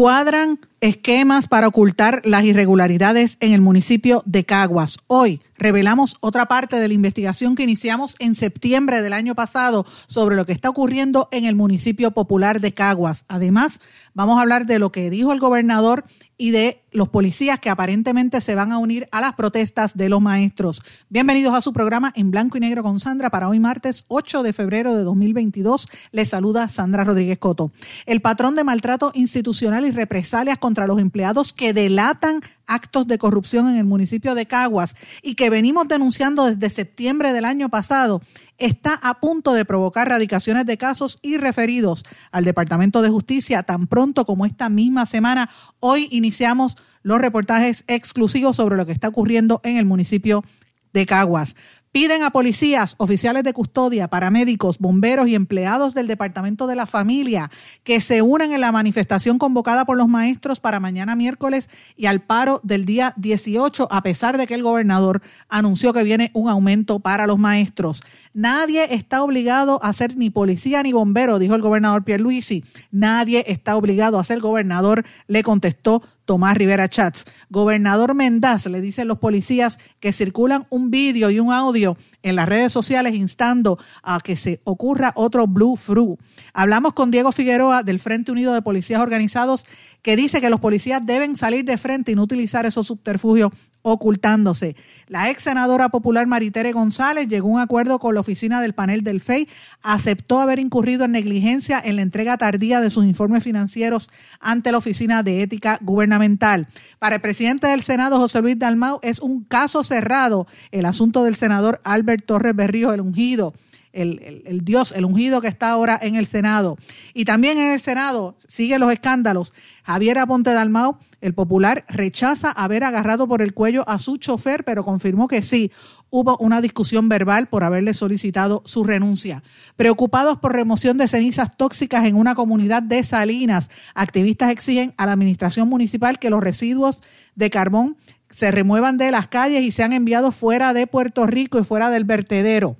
[0.00, 4.98] Cuadran esquemas para ocultar las irregularidades en el municipio de Caguas.
[5.08, 10.36] Hoy revelamos otra parte de la investigación que iniciamos en septiembre del año pasado sobre
[10.36, 13.26] lo que está ocurriendo en el municipio popular de Caguas.
[13.28, 13.80] Además,
[14.14, 16.04] vamos a hablar de lo que dijo el gobernador
[16.38, 20.22] y de los policías que aparentemente se van a unir a las protestas de los
[20.22, 20.82] maestros.
[21.10, 24.54] Bienvenidos a su programa en blanco y negro con Sandra para hoy martes 8 de
[24.54, 25.86] febrero de 2022.
[26.12, 27.70] Les saluda Sandra Rodríguez Coto.
[28.06, 33.68] El patrón de maltrato institucional y represalias contra los empleados que delatan actos de corrupción
[33.68, 38.22] en el municipio de Caguas y que venimos denunciando desde septiembre del año pasado,
[38.58, 43.86] está a punto de provocar radicaciones de casos y referidos al Departamento de Justicia tan
[43.86, 45.50] pronto como esta misma semana.
[45.80, 50.44] Hoy iniciamos los reportajes exclusivos sobre lo que está ocurriendo en el municipio
[50.92, 51.56] de Caguas.
[51.92, 57.50] Piden a policías, oficiales de custodia, paramédicos, bomberos y empleados del Departamento de la Familia
[57.82, 62.20] que se unan en la manifestación convocada por los maestros para mañana miércoles y al
[62.20, 67.00] paro del día 18, a pesar de que el gobernador anunció que viene un aumento
[67.00, 68.04] para los maestros.
[68.32, 72.62] Nadie está obligado a ser ni policía ni bombero, dijo el gobernador Pierluisi.
[72.92, 77.24] Nadie está obligado a ser gobernador, le contestó Tomás Rivera Chats.
[77.48, 82.48] Gobernador Mendaz le dicen los policías que circulan un vídeo y un audio en las
[82.48, 86.18] redes sociales instando a que se ocurra otro Blue Fru.
[86.54, 89.64] Hablamos con Diego Figueroa del Frente Unido de Policías Organizados
[90.02, 93.50] que dice que los policías deben salir de frente y no utilizar esos subterfugios
[93.82, 94.76] ocultándose.
[95.06, 99.02] La ex senadora popular Maritere González llegó a un acuerdo con la oficina del panel
[99.02, 99.48] del FEI,
[99.82, 104.10] aceptó haber incurrido en negligencia en la entrega tardía de sus informes financieros
[104.40, 106.68] ante la oficina de ética gubernamental.
[106.98, 111.36] Para el presidente del Senado, José Luis Dalmau, es un caso cerrado el asunto del
[111.36, 113.54] senador Albert Torres Berrío, el ungido.
[113.92, 116.76] El, el, Dios, el ungido que está ahora en el Senado.
[117.12, 119.52] Y también en el Senado siguen los escándalos.
[119.82, 124.84] Javier Aponte Dalmau el popular rechaza haber agarrado por el cuello a su chofer, pero
[124.84, 125.70] confirmó que sí,
[126.08, 129.42] hubo una discusión verbal por haberle solicitado su renuncia.
[129.76, 135.12] Preocupados por remoción de cenizas tóxicas en una comunidad de Salinas, activistas exigen a la
[135.12, 137.02] administración municipal que los residuos
[137.34, 137.96] de carbón
[138.30, 142.04] se remuevan de las calles y sean enviados fuera de Puerto Rico y fuera del
[142.04, 142.76] vertedero.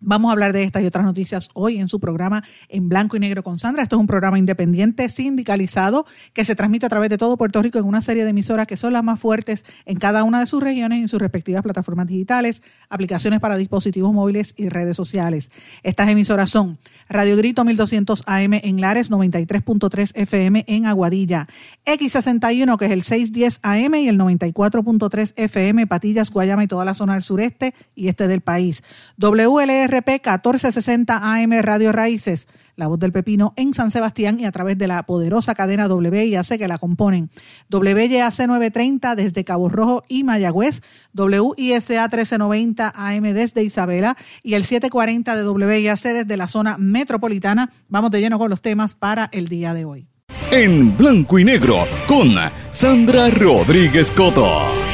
[0.00, 3.20] Vamos a hablar de estas y otras noticias hoy en su programa en blanco y
[3.20, 3.82] negro con Sandra.
[3.82, 7.78] Esto es un programa independiente, sindicalizado, que se transmite a través de todo Puerto Rico
[7.78, 10.62] en una serie de emisoras que son las más fuertes en cada una de sus
[10.62, 15.50] regiones y en sus respectivas plataformas digitales, aplicaciones para dispositivos móviles y redes sociales.
[15.82, 16.76] Estas emisoras son
[17.08, 21.48] Radio Grito 1200 AM en Lares, 93.3 FM en Aguadilla,
[21.86, 26.92] X61 que es el 610 AM y el 94.3 FM Patillas, Guayama y toda la
[26.92, 28.84] zona del sureste y este del país.
[29.16, 34.52] WLR RP 1460 AM Radio Raíces, La Voz del Pepino en San Sebastián y a
[34.52, 37.30] través de la poderosa cadena WIAC que la componen.
[37.70, 40.82] WYAC 930 desde Cabo Rojo y Mayagüez,
[41.14, 47.70] WISA 1390 AM desde Isabela y el 740 de WIAC desde la zona metropolitana.
[47.88, 50.08] Vamos de lleno con los temas para el día de hoy.
[50.50, 52.34] En blanco y negro con
[52.70, 54.85] Sandra Rodríguez Coto.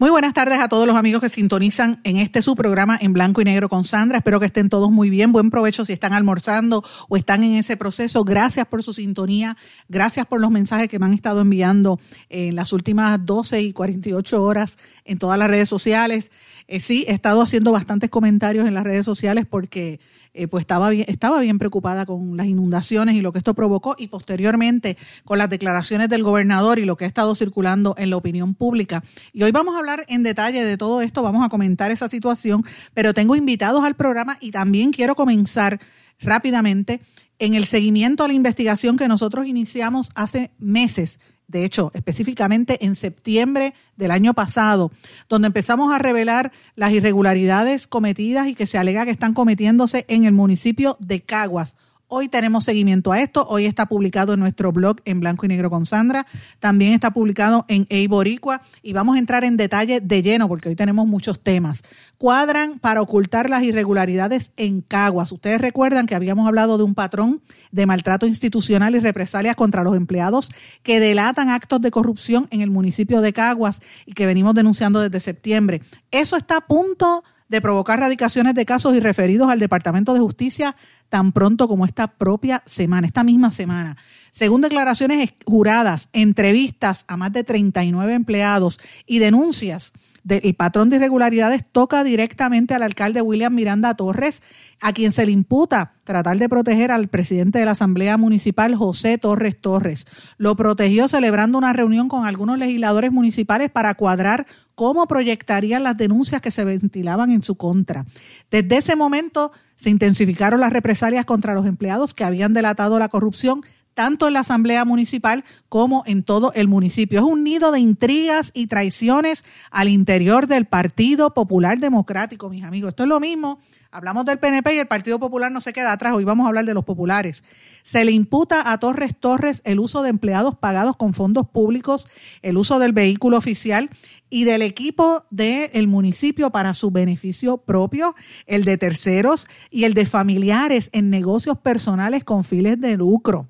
[0.00, 3.42] Muy buenas tardes a todos los amigos que sintonizan en este su programa en blanco
[3.42, 4.16] y negro con Sandra.
[4.16, 5.30] Espero que estén todos muy bien.
[5.30, 8.24] Buen provecho si están almorzando o están en ese proceso.
[8.24, 9.58] Gracias por su sintonía.
[9.90, 12.00] Gracias por los mensajes que me han estado enviando
[12.30, 16.30] en las últimas 12 y 48 horas en todas las redes sociales.
[16.66, 20.00] Eh, sí, he estado haciendo bastantes comentarios en las redes sociales porque
[20.32, 23.96] eh, pues estaba bien, estaba bien preocupada con las inundaciones y lo que esto provocó
[23.98, 28.16] y posteriormente con las declaraciones del gobernador y lo que ha estado circulando en la
[28.16, 29.02] opinión pública.
[29.32, 32.64] Y hoy vamos a hablar en detalle de todo esto, vamos a comentar esa situación,
[32.94, 35.80] pero tengo invitados al programa y también quiero comenzar
[36.20, 37.00] rápidamente
[37.38, 41.18] en el seguimiento a la investigación que nosotros iniciamos hace meses
[41.50, 44.92] de hecho, específicamente en septiembre del año pasado,
[45.28, 50.24] donde empezamos a revelar las irregularidades cometidas y que se alega que están cometiéndose en
[50.24, 51.74] el municipio de Caguas.
[52.12, 53.46] Hoy tenemos seguimiento a esto.
[53.48, 56.26] Hoy está publicado en nuestro blog en blanco y negro con Sandra.
[56.58, 60.74] También está publicado en Eiboricua y vamos a entrar en detalle de lleno porque hoy
[60.74, 61.84] tenemos muchos temas.
[62.18, 65.30] Cuadran para ocultar las irregularidades en Caguas.
[65.30, 69.96] Ustedes recuerdan que habíamos hablado de un patrón de maltrato institucional y represalias contra los
[69.96, 70.50] empleados
[70.82, 75.20] que delatan actos de corrupción en el municipio de Caguas y que venimos denunciando desde
[75.20, 75.80] septiembre.
[76.10, 80.76] Eso está a punto de provocar radicaciones de casos y referidos al Departamento de Justicia
[81.10, 83.96] tan pronto como esta propia semana, esta misma semana.
[84.32, 89.92] Según declaraciones juradas, entrevistas a más de 39 empleados y denuncias
[90.22, 94.42] del patrón de irregularidades toca directamente al alcalde William Miranda Torres,
[94.80, 99.18] a quien se le imputa tratar de proteger al presidente de la Asamblea Municipal, José
[99.18, 100.06] Torres Torres.
[100.36, 106.40] Lo protegió celebrando una reunión con algunos legisladores municipales para cuadrar cómo proyectarían las denuncias
[106.40, 108.04] que se ventilaban en su contra.
[108.50, 113.62] Desde ese momento se intensificaron las represalias contra los empleados que habían delatado la corrupción
[114.00, 117.18] tanto en la Asamblea Municipal como en todo el municipio.
[117.18, 122.88] Es un nido de intrigas y traiciones al interior del Partido Popular Democrático, mis amigos.
[122.88, 123.60] Esto es lo mismo.
[123.90, 126.14] Hablamos del PNP y el Partido Popular no se queda atrás.
[126.14, 127.44] Hoy vamos a hablar de los populares.
[127.82, 132.08] Se le imputa a Torres Torres el uso de empleados pagados con fondos públicos,
[132.40, 133.90] el uso del vehículo oficial
[134.30, 138.14] y del equipo del municipio para su beneficio propio,
[138.46, 143.46] el de terceros y el de familiares en negocios personales con fines de lucro.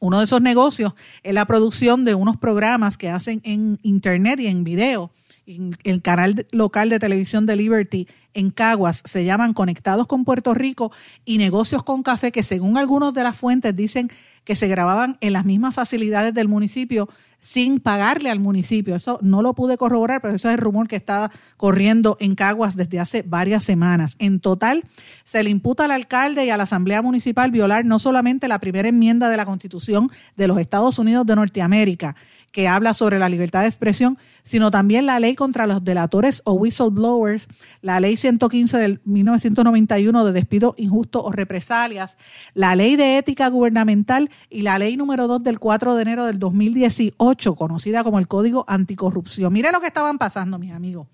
[0.00, 4.46] Uno de esos negocios es la producción de unos programas que hacen en internet y
[4.46, 5.10] en video.
[5.46, 10.52] En el canal local de televisión de Liberty en Caguas se llaman Conectados con Puerto
[10.54, 10.92] Rico
[11.24, 14.10] y Negocios con Café, que según algunos de las fuentes dicen
[14.44, 18.94] que se grababan en las mismas facilidades del municipio sin pagarle al municipio.
[18.94, 22.76] Eso no lo pude corroborar, pero eso es el rumor que estaba corriendo en Caguas
[22.76, 24.16] desde hace varias semanas.
[24.18, 24.84] En total,
[25.24, 28.88] se le imputa al alcalde y a la Asamblea Municipal violar no solamente la primera
[28.88, 32.16] enmienda de la Constitución de los Estados Unidos de Norteamérica,
[32.52, 36.52] que habla sobre la libertad de expresión, sino también la ley contra los delatores o
[36.52, 37.46] whistleblowers,
[37.82, 42.16] la ley 115 del 1991 de despido injusto o represalias,
[42.54, 46.38] la ley de ética gubernamental y la ley número 2 del 4 de enero del
[46.38, 49.52] 2018, conocida como el Código Anticorrupción.
[49.52, 51.06] Mire lo que estaban pasando, mis amigos.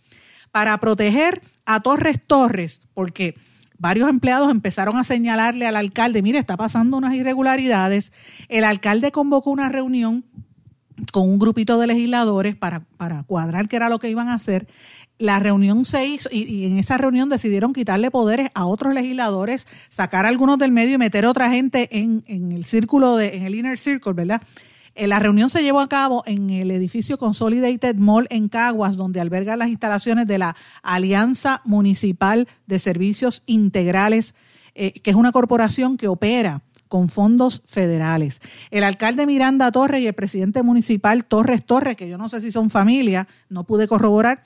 [0.52, 3.34] Para proteger a Torres Torres, porque
[3.76, 8.12] varios empleados empezaron a señalarle al alcalde, mire, está pasando unas irregularidades,
[8.48, 10.24] el alcalde convocó una reunión
[11.12, 14.66] con un grupito de legisladores para, para cuadrar qué era lo que iban a hacer.
[15.18, 20.26] La reunión se hizo y, en esa reunión decidieron quitarle poderes a otros legisladores, sacar
[20.26, 23.44] a algunos del medio y meter a otra gente en, en el círculo, de, en
[23.44, 24.42] el inner circle, ¿verdad?
[24.96, 29.20] Eh, la reunión se llevó a cabo en el edificio Consolidated Mall en Caguas, donde
[29.20, 34.34] alberga las instalaciones de la Alianza Municipal de Servicios Integrales,
[34.74, 36.62] eh, que es una corporación que opera
[36.94, 38.40] con fondos federales.
[38.70, 42.52] El alcalde Miranda Torres y el presidente municipal Torres Torres, que yo no sé si
[42.52, 44.44] son familia, no pude corroborar,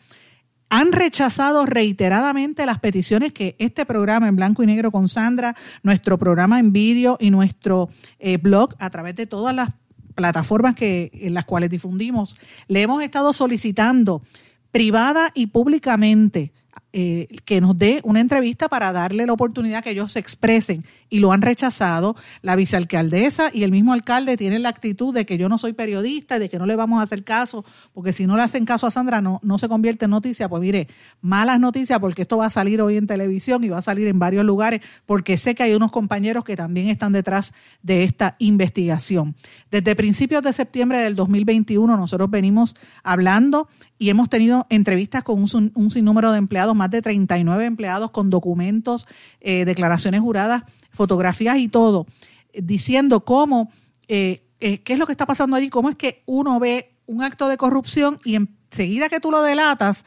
[0.71, 6.17] han rechazado reiteradamente las peticiones que este programa en blanco y negro con Sandra, nuestro
[6.17, 9.75] programa en vídeo y nuestro eh, blog a través de todas las
[10.15, 14.23] plataformas que, en las cuales difundimos, le hemos estado solicitando
[14.71, 16.55] privada y públicamente
[16.95, 21.19] eh, que nos dé una entrevista para darle la oportunidad que ellos se expresen y
[21.19, 22.17] lo han rechazado.
[22.41, 26.37] La vicealcaldesa y el mismo alcalde tienen la actitud de que yo no soy periodista
[26.37, 27.63] y de que no le vamos a hacer caso,
[27.93, 30.49] porque si no le hacen caso a Sandra no, no se convierte en noticia.
[30.49, 30.89] Pues mire,
[31.21, 34.19] malas noticias porque esto va a salir hoy en televisión y va a salir en
[34.19, 37.53] varios lugares, porque sé que hay unos compañeros que también están detrás
[37.83, 39.37] de esta investigación.
[39.71, 43.69] Desde principios de septiembre del 2021 nosotros venimos hablando
[43.99, 48.31] y hemos tenido entrevistas con un, un sinnúmero de empleados más de 39 empleados con
[48.31, 49.07] documentos,
[49.41, 52.07] eh, declaraciones juradas, fotografías y todo,
[52.55, 53.71] diciendo cómo,
[54.09, 57.23] eh, eh, qué es lo que está pasando allí, cómo es que uno ve un
[57.23, 60.05] acto de corrupción y enseguida que tú lo delatas,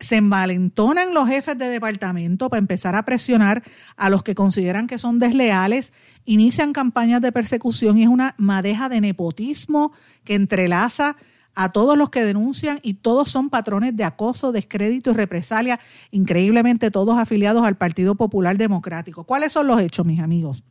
[0.00, 3.64] se envalentonan los jefes de departamento para empezar a presionar
[3.96, 5.92] a los que consideran que son desleales,
[6.24, 9.92] inician campañas de persecución y es una madeja de nepotismo
[10.24, 11.16] que entrelaza
[11.54, 16.90] a todos los que denuncian y todos son patrones de acoso, descrédito y represalia, increíblemente
[16.90, 19.24] todos afiliados al Partido Popular Democrático.
[19.24, 20.62] ¿Cuáles son los hechos, mis amigos?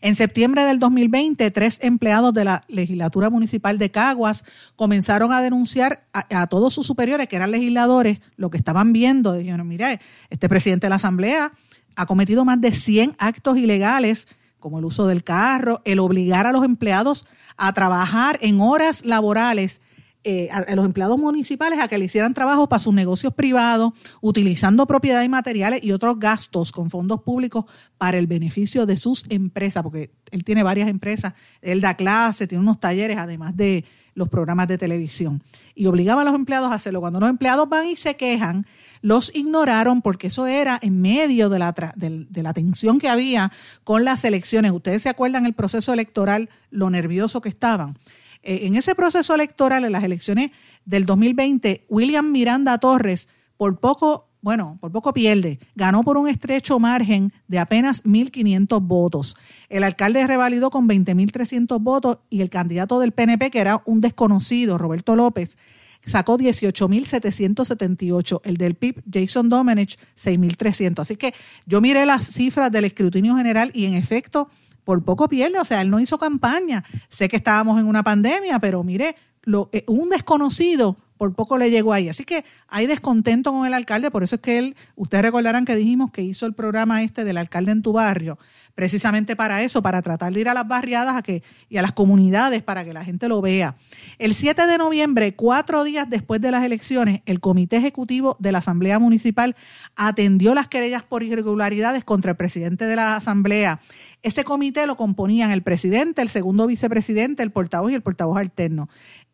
[0.00, 4.44] En septiembre del 2020, tres empleados de la legislatura municipal de Caguas
[4.76, 9.34] comenzaron a denunciar a, todos sus superiores, que eran legisladores, lo que estaban viendo.
[9.34, 10.00] Dijeron, mire,
[10.30, 11.52] este presidente de la Asamblea
[11.96, 16.52] ha cometido más de 100 actos ilegales, como el uso del carro, el obligar a
[16.52, 19.80] los empleados a trabajar en horas laborales
[20.22, 24.86] eh, a, los empleados municipales a que le hicieran trabajo para sus negocios privados, utilizando
[24.86, 27.64] propiedades y materiales y otros gastos con fondos públicos
[27.96, 32.60] para el beneficio de sus empresas, porque él tiene varias empresas, él da clases, tiene
[32.60, 35.42] unos talleres, además de los programas de televisión.
[35.74, 37.00] Y obligaba a los empleados a hacerlo.
[37.00, 38.66] Cuando los empleados van y se quejan,
[39.02, 43.52] los ignoraron porque eso era en medio de la, de la tensión que había
[43.84, 44.72] con las elecciones.
[44.72, 47.96] Ustedes se acuerdan el proceso electoral, lo nervioso que estaban.
[48.42, 50.50] Eh, en ese proceso electoral, en las elecciones
[50.84, 56.78] del 2020, William Miranda Torres por poco, bueno, por poco pierde, ganó por un estrecho
[56.78, 59.36] margen de apenas 1.500 votos.
[59.68, 64.78] El alcalde revalidó con 20.300 votos y el candidato del PNP, que era un desconocido,
[64.78, 65.58] Roberto López,
[66.08, 68.40] sacó 18.778.
[68.44, 71.00] El del PIB, Jason Domenech, 6.300.
[71.00, 71.34] Así que
[71.66, 74.48] yo miré las cifras del escrutinio general y en efecto
[74.84, 76.84] por poco pierde, o sea, él no hizo campaña.
[77.08, 81.70] Sé que estábamos en una pandemia, pero mire, lo, eh, un desconocido por poco le
[81.70, 82.08] llegó ahí.
[82.08, 85.76] Así que hay descontento con el alcalde, por eso es que él, ustedes recordarán que
[85.76, 88.38] dijimos que hizo el programa este del alcalde en tu barrio,
[88.74, 91.92] precisamente para eso, para tratar de ir a las barriadas a que, y a las
[91.92, 93.76] comunidades para que la gente lo vea.
[94.18, 98.58] El 7 de noviembre, cuatro días después de las elecciones, el Comité Ejecutivo de la
[98.58, 99.56] Asamblea Municipal
[99.96, 103.80] atendió las querellas por irregularidades contra el presidente de la Asamblea.
[104.22, 108.88] Ese comité lo componían el presidente, el segundo vicepresidente, el portavoz y el portavoz alterno.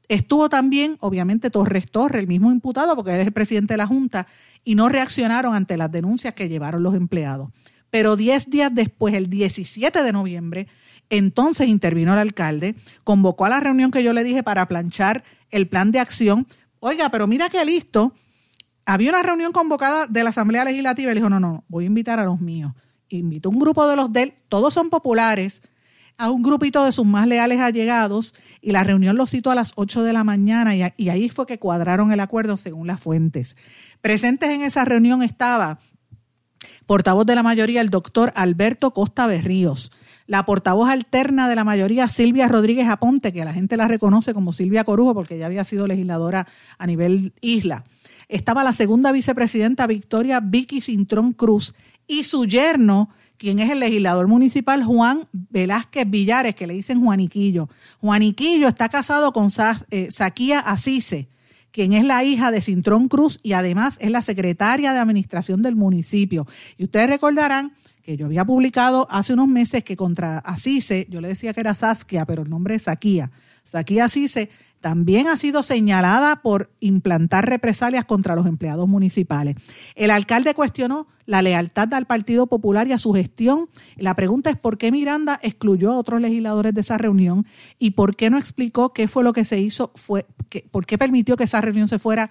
[0.09, 3.87] Estuvo también, obviamente, Torres Torres, el mismo imputado, porque él es el presidente de la
[3.87, 4.29] Junta,
[4.63, 7.51] y no reaccionaron ante las denuncias que llevaron los empleados.
[7.97, 10.69] Pero diez días después, el 17 de noviembre,
[11.09, 12.75] entonces intervino el alcalde,
[13.05, 16.47] convocó a la reunión que yo le dije para planchar el plan de acción.
[16.79, 18.13] Oiga, pero mira qué listo.
[18.85, 21.87] Había una reunión convocada de la Asamblea Legislativa y le dijo, no, no, voy a
[21.87, 22.75] invitar a los míos.
[23.09, 25.63] Invitó un grupo de los de él, todos son populares,
[26.19, 29.73] a un grupito de sus más leales allegados y la reunión lo citó a las
[29.77, 33.57] 8 de la mañana y ahí fue que cuadraron el acuerdo según las fuentes.
[34.03, 35.79] Presentes en esa reunión estaba
[36.87, 39.93] portavoz de la mayoría el doctor Alberto Costa Berríos,
[40.27, 44.53] la portavoz alterna de la mayoría Silvia Rodríguez Aponte, que la gente la reconoce como
[44.53, 47.85] Silvia Corujo porque ya había sido legisladora a nivel isla.
[48.29, 51.75] Estaba la segunda vicepresidenta Victoria Vicky Cintrón Cruz
[52.07, 57.69] y su yerno quien es el legislador municipal Juan Velázquez Villares, que le dicen Juaniquillo.
[58.01, 59.51] Juaniquillo está casado con
[59.91, 61.29] eh, Saquía Asise,
[61.77, 65.77] quien es la hija de Cintrón Cruz y además es la secretaria de administración del
[65.77, 66.47] municipio.
[66.79, 71.29] Y ustedes recordarán que yo había publicado hace unos meses que contra Asise, yo le
[71.29, 73.31] decía que era Saskia, pero el nombre es Saquía.
[73.63, 74.49] Saquía Asise
[74.81, 79.57] también ha sido señalada por implantar represalias contra los empleados municipales.
[79.95, 83.69] El alcalde cuestionó la lealtad al Partido Popular y a su gestión.
[83.97, 87.47] La pregunta es por qué Miranda excluyó a otros legisladores de esa reunión
[87.79, 90.27] y por qué no explicó qué fue lo que se hizo, fue,
[90.71, 92.31] por qué permitió que esa reunión se fuera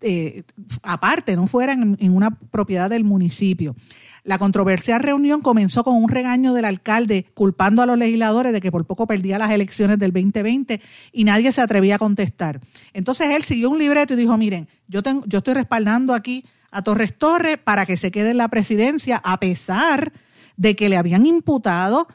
[0.00, 0.42] eh,
[0.82, 3.76] aparte, no fuera en, una propiedad del municipio.
[4.22, 8.72] La controversial reunión comenzó con un regaño del alcalde culpando a los legisladores de que
[8.72, 10.80] por poco perdía las elecciones del 2020
[11.12, 12.60] y nadie se atrevía a contestar.
[12.94, 16.82] Entonces él siguió un libreto y dijo, miren, yo, tengo, yo estoy respaldando aquí a
[16.82, 20.12] Torres Torres para que se quede en la presidencia a pesar
[20.56, 22.08] de que le habían imputado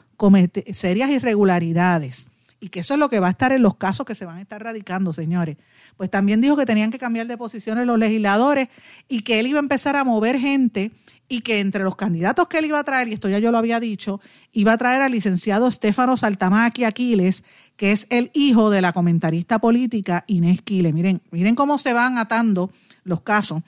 [0.74, 2.28] serias irregularidades.
[2.58, 4.36] Y que eso es lo que va a estar en los casos que se van
[4.36, 5.56] a estar radicando, señores
[6.00, 8.70] pues también dijo que tenían que cambiar de posiciones los legisladores
[9.06, 10.92] y que él iba a empezar a mover gente
[11.28, 13.58] y que entre los candidatos que él iba a traer, y esto ya yo lo
[13.58, 14.18] había dicho,
[14.54, 17.44] iba a traer al licenciado Estefano Saltamaki Aquiles,
[17.76, 20.94] que es el hijo de la comentarista política Inés Quiles.
[20.94, 22.70] Miren, miren cómo se van atando
[23.04, 23.62] los casos.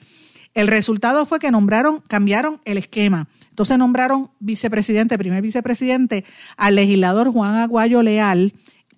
[0.55, 3.27] El resultado fue que nombraron, cambiaron el esquema.
[3.49, 6.25] Entonces nombraron vicepresidente, primer vicepresidente,
[6.57, 8.53] al legislador Juan Aguayo Leal,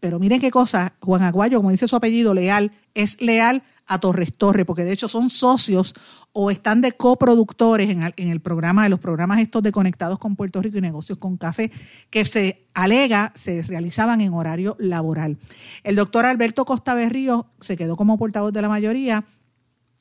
[0.06, 4.38] pero miren qué cosa, Juan Aguayo, como dice su apellido, leal, es leal a Torres
[4.38, 5.96] Torres, porque de hecho son socios
[6.32, 10.36] o están de coproductores en, en, el programa, de los programas estos de Conectados con
[10.36, 11.72] Puerto Rico y Negocios con Café,
[12.12, 15.40] que se alega se realizaban en horario laboral.
[15.84, 19.26] El doctor Alberto Costa Berrío se quedó como portavoz de la mayoría,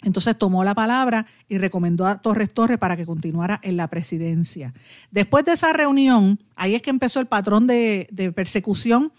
[0.02, 4.74] entonces tomó la palabra y recomendó a Torres Torres para que continuara en la presidencia.
[5.10, 9.10] Después de esa reunión, ahí es que empezó el patrón de persecución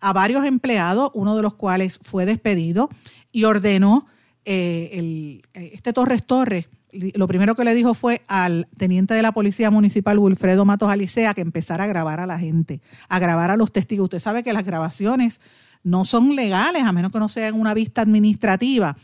[0.00, 2.88] a varios empleados, uno de los cuales fue despedido
[3.32, 4.06] y ordenó
[4.44, 6.68] eh, el, este Torres Torres.
[6.92, 11.34] Lo primero que le dijo fue al teniente de la Policía Municipal, Wilfredo Matos Alicea,
[11.34, 14.04] que empezara a grabar a la gente, a grabar a los testigos.
[14.04, 15.40] Usted sabe que las grabaciones
[15.82, 18.96] no son legales, a menos que no sean una vista administrativa.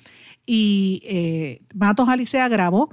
[0.47, 2.90] Y eh, Matos Alicea grabó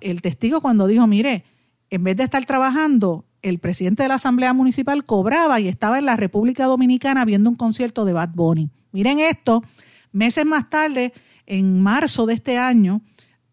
[0.00, 1.44] el testigo cuando dijo, mire,
[1.90, 6.06] en vez de estar trabajando, el presidente de la Asamblea Municipal cobraba y estaba en
[6.06, 8.70] la República Dominicana viendo un concierto de Bad Bunny.
[8.92, 9.62] Miren esto,
[10.12, 11.12] Meses más tarde,
[11.46, 13.00] en marzo de este año,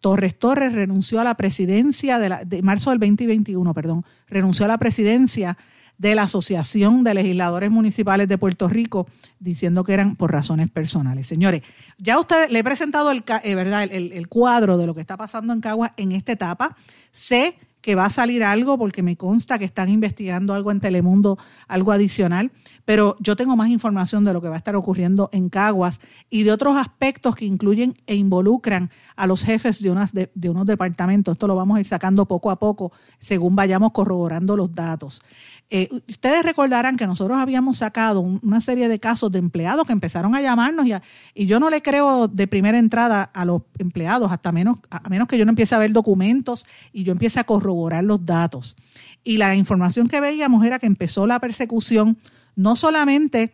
[0.02, 4.68] Torres Torres renunció a la presidencia de, la, de marzo del 2021, perdón, renunció a
[4.68, 5.58] la presidencia
[5.98, 9.08] de la Asociación de Legisladores Municipales de Puerto Rico,
[9.40, 11.28] diciendo que eran por razones personales.
[11.28, 11.62] Señores,
[11.98, 13.84] ya usted le he presentado el, eh, ¿verdad?
[13.84, 16.78] El, cuadro de lo que está pasando en Caguas en esta etapa.
[17.12, 17.58] Sé
[17.90, 21.92] que va a salir algo porque me consta que están investigando algo en Telemundo, algo
[21.92, 22.52] adicional,
[22.86, 26.44] pero yo tengo más información de lo que va a estar ocurriendo en Caguas y
[26.44, 31.32] de otros aspectos que incluyen e involucran a los jefes de, unas de, unos departamentos.
[31.32, 35.24] Esto lo vamos a ir sacando poco a poco según vayamos corroborando los datos.
[35.72, 40.34] Eh, ustedes recordarán que nosotros habíamos sacado una serie de casos de empleados que empezaron
[40.34, 40.94] a llamarnos y,
[41.36, 45.28] y yo no le creo de primera entrada a los empleados, hasta menos, a menos
[45.28, 48.76] que yo no empiece a ver documentos y yo empiece a corroborar los datos.
[49.24, 52.18] Y la información que veíamos era que empezó la persecución
[52.56, 53.54] no solamente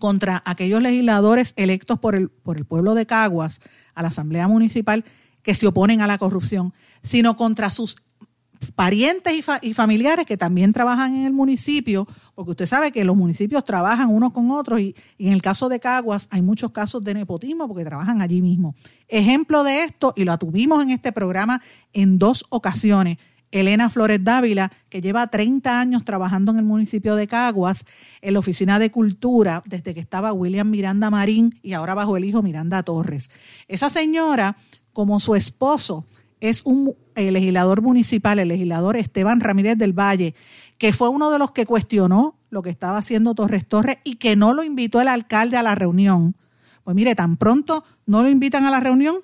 [0.00, 3.60] contra aquellos legisladores electos por el, por el pueblo de Caguas
[3.94, 5.04] a la Asamblea Municipal
[5.42, 7.96] que se oponen a la corrupción, sino contra sus
[8.74, 13.64] parientes y, familiares que también trabajan en el municipio, porque usted sabe que los municipios
[13.64, 17.66] trabajan unos con otros y, en el caso de Caguas hay muchos casos de nepotismo
[17.68, 18.74] porque trabajan allí mismo.
[19.08, 21.62] Ejemplo de esto, y lo tuvimos en este programa
[21.92, 23.18] en dos ocasiones,
[23.52, 27.84] Elena Flores Dávila, que lleva 30 años trabajando en el municipio de Caguas,
[28.20, 32.24] en la Oficina de Cultura, desde que estaba William Miranda Marín y ahora bajo el
[32.24, 33.28] hijo Miranda Torres.
[33.66, 34.56] Esa señora,
[34.92, 36.06] como su esposo,
[36.40, 36.94] es un
[37.28, 40.34] legislador municipal, el legislador Esteban Ramírez del Valle,
[40.78, 44.36] que fue uno de los que cuestionó lo que estaba haciendo Torres Torres y que
[44.36, 46.34] no lo invitó el alcalde a la reunión.
[46.84, 49.16] Pues mire, tan pronto no lo invitan a la reunión,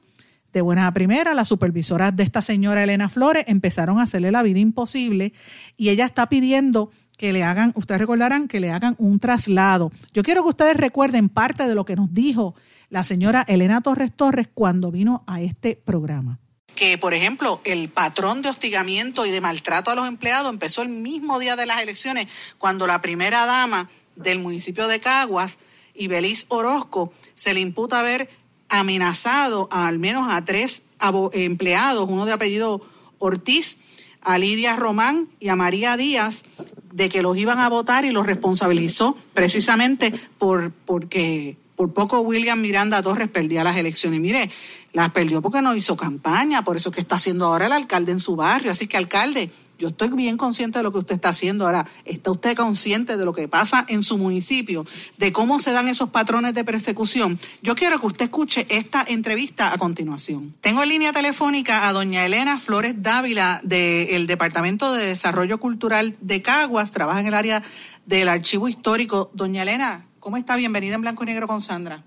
[0.53, 4.43] de buena a primera, las supervisoras de esta señora Elena Flores empezaron a hacerle la
[4.43, 5.35] vida imposible
[5.77, 9.91] y ella está pidiendo que le hagan, ustedes recordarán, que le hagan un traslado.
[10.15, 12.55] Yo quiero que ustedes recuerden parte de lo que nos dijo
[12.89, 16.39] la señora Elena Torres Torres cuando vino a este programa
[16.77, 20.91] que, por ejemplo, el patrón de hostigamiento y de maltrato a los empleados empezó el
[20.91, 22.29] mismo día de las elecciones,
[22.59, 25.59] cuando la primera dama del municipio de Caguas,
[25.95, 28.31] Ibeliz Orozco, se le imputa haber
[28.69, 30.85] amenazado a al menos a tres
[31.33, 32.81] empleados, uno de apellido
[33.19, 33.79] Ortiz,
[34.23, 36.45] a Lidia Román y a María Díaz,
[36.93, 42.61] de que los iban a votar y los responsabilizó precisamente por porque por poco William
[42.61, 44.19] Miranda Torres perdía las elecciones.
[44.19, 44.51] Y mire,
[44.93, 48.21] las perdió porque no hizo campaña, por eso que está haciendo ahora el alcalde en
[48.21, 48.73] su barrio.
[48.73, 51.87] Así que, alcalde, yo estoy bien consciente de lo que usted está haciendo ahora.
[52.07, 54.87] ¿Está usted consciente de lo que pasa en su municipio,
[55.19, 57.39] de cómo se dan esos patrones de persecución?
[57.63, 60.55] Yo quiero que usted escuche esta entrevista a continuación.
[60.63, 66.41] Tengo en línea telefónica a doña Elena Flores Dávila del Departamento de Desarrollo Cultural de
[66.41, 67.63] Caguas, trabaja en el área
[68.07, 69.31] del Archivo Histórico.
[69.35, 70.57] Doña Elena, ¿cómo está?
[70.57, 72.03] Bienvenida en Blanco y Negro con Sandra.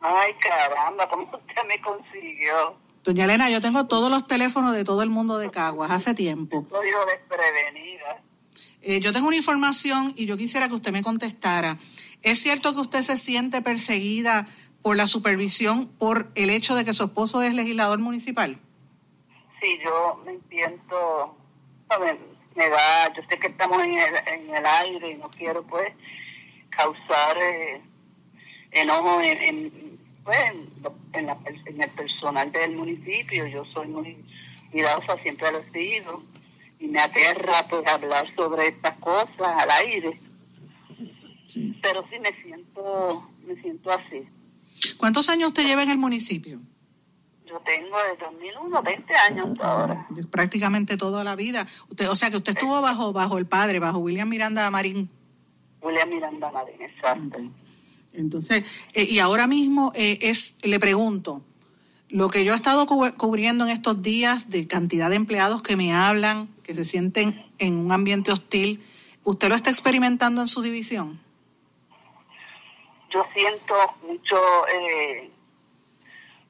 [0.00, 2.76] Ay, caramba, ¿cómo usted me consiguió?
[3.02, 6.60] Doña Elena, yo tengo todos los teléfonos de todo el mundo de Caguas hace tiempo.
[6.62, 8.22] Estoy desprevenida.
[8.80, 11.78] Eh, yo tengo una información y yo quisiera que usted me contestara.
[12.22, 14.46] ¿Es cierto que usted se siente perseguida
[14.80, 18.60] por la supervisión por el hecho de que su esposo es legislador municipal?
[19.60, 21.36] Sí, yo me siento,
[22.54, 25.92] me da, yo sé que estamos en el, en el aire y no quiero pues
[26.78, 27.82] causar eh,
[28.70, 30.38] enojo en, en pues,
[31.12, 33.46] en, la, en el personal del municipio.
[33.46, 34.16] Yo soy muy
[34.70, 36.22] cuidadosa, siempre lo he sido.
[36.78, 40.20] Y me aterra pues hablar sobre estas cosas al aire.
[41.82, 44.28] Pero sí me siento, me siento así.
[44.96, 46.60] ¿Cuántos años usted lleva en el municipio?
[47.46, 50.06] Yo tengo de 2001, 20 años ahora.
[50.30, 51.66] Prácticamente toda la vida.
[51.88, 55.10] Usted, o sea que usted estuvo bajo bajo el padre, bajo William Miranda Marín.
[55.80, 57.40] William Miranda Marín, exacto.
[58.12, 58.64] Entonces,
[58.94, 61.42] eh, y ahora mismo eh, es, le pregunto,
[62.08, 65.92] lo que yo he estado cubriendo en estos días de cantidad de empleados que me
[65.92, 68.82] hablan, que se sienten en un ambiente hostil,
[69.24, 71.20] ¿usted lo está experimentando en su división?
[73.10, 73.74] Yo siento
[74.06, 74.36] mucho,
[74.68, 75.30] eh,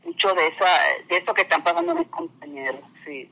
[0.04, 0.66] mucho de esa,
[1.08, 3.28] de eso que están pasando mis compañeros, sí.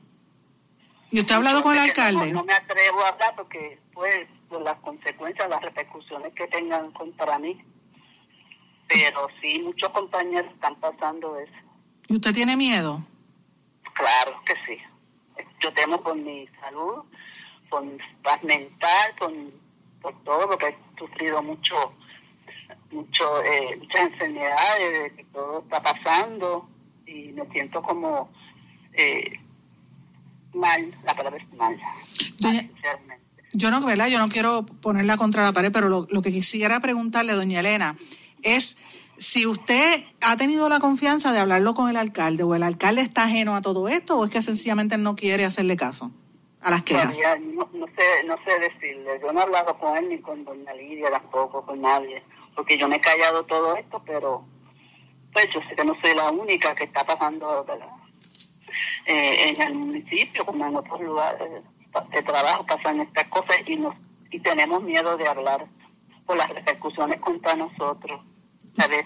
[1.11, 2.33] ¿Y usted ha hablado con el alcalde?
[2.33, 7.37] No, me atrevo a hablar porque, pues, por las consecuencias, las repercusiones que tengan contra
[7.39, 7.61] mí
[8.87, 11.53] pero sí, muchos compañeros están pasando eso.
[12.07, 13.01] ¿Y usted tiene miedo?
[13.93, 14.81] Claro que sí.
[15.59, 17.03] Yo temo por mi salud,
[17.69, 19.31] por mi paz mental, por,
[20.01, 21.93] por todo, lo que he sufrido mucho,
[22.91, 26.67] mucho eh, muchas enfermedades, que todo está pasando
[27.05, 28.29] y me siento como
[28.93, 29.39] eh,
[30.53, 31.77] mal, la palabra es mal.
[33.57, 34.07] Yo no, ¿verdad?
[34.07, 37.97] Yo no quiero ponerla contra la pared, pero lo, lo que quisiera preguntarle, doña Elena,
[38.43, 38.77] es
[39.17, 43.23] Si usted ha tenido la confianza de hablarlo con el alcalde o el alcalde está
[43.23, 46.11] ajeno a todo esto o es que sencillamente no quiere hacerle caso
[46.61, 47.17] a las quejas.
[47.41, 49.19] No, no, sé, no sé decirle.
[49.19, 52.21] Yo no he hablado con él ni con doña Lidia tampoco, con nadie,
[52.55, 54.45] porque yo me he callado todo esto, pero
[55.33, 57.65] pues yo sé que no soy la única que está pasando
[59.07, 61.63] eh, en el municipio, como en otros lugares
[62.11, 63.95] de trabajo pasan estas cosas y nos
[64.31, 65.65] y tenemos miedo de hablar
[66.25, 68.21] por las repercusiones contra nosotros.
[68.75, 69.05] ¿Sabes?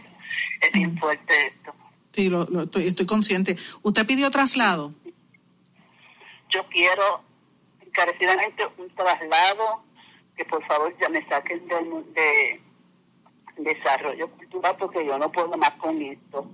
[0.60, 1.74] Es bien fuerte esto.
[2.12, 3.56] Sí, lo, estoy, estoy consciente.
[3.84, 4.94] ¿Usted pidió traslado?
[6.50, 7.22] Yo quiero
[7.86, 9.84] encarecidamente un traslado
[10.36, 12.60] que por favor ya me saquen del de
[13.58, 16.50] desarrollo cultural porque yo no puedo más con esto.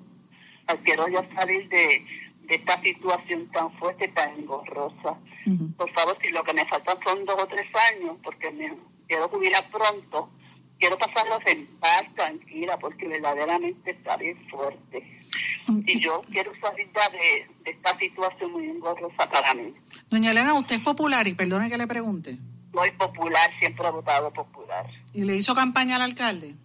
[0.84, 2.06] Quiero ya salir de,
[2.44, 5.18] de esta situación tan fuerte, tan engorrosa.
[5.78, 8.74] Por favor, si lo que me faltan son dos o tres años, porque me
[9.08, 10.30] quiero jubilar pronto,
[10.80, 15.20] quiero pasarlos en paz, tranquila, porque verdaderamente está bien fuerte.
[15.86, 19.74] Y yo quiero salir de, de esta situación muy engorrosa para mí.
[20.10, 22.38] Doña Elena, usted es popular y perdone que le pregunte.
[22.74, 24.86] Soy popular, siempre he votado popular.
[25.14, 26.56] ¿Y le hizo campaña al alcalde?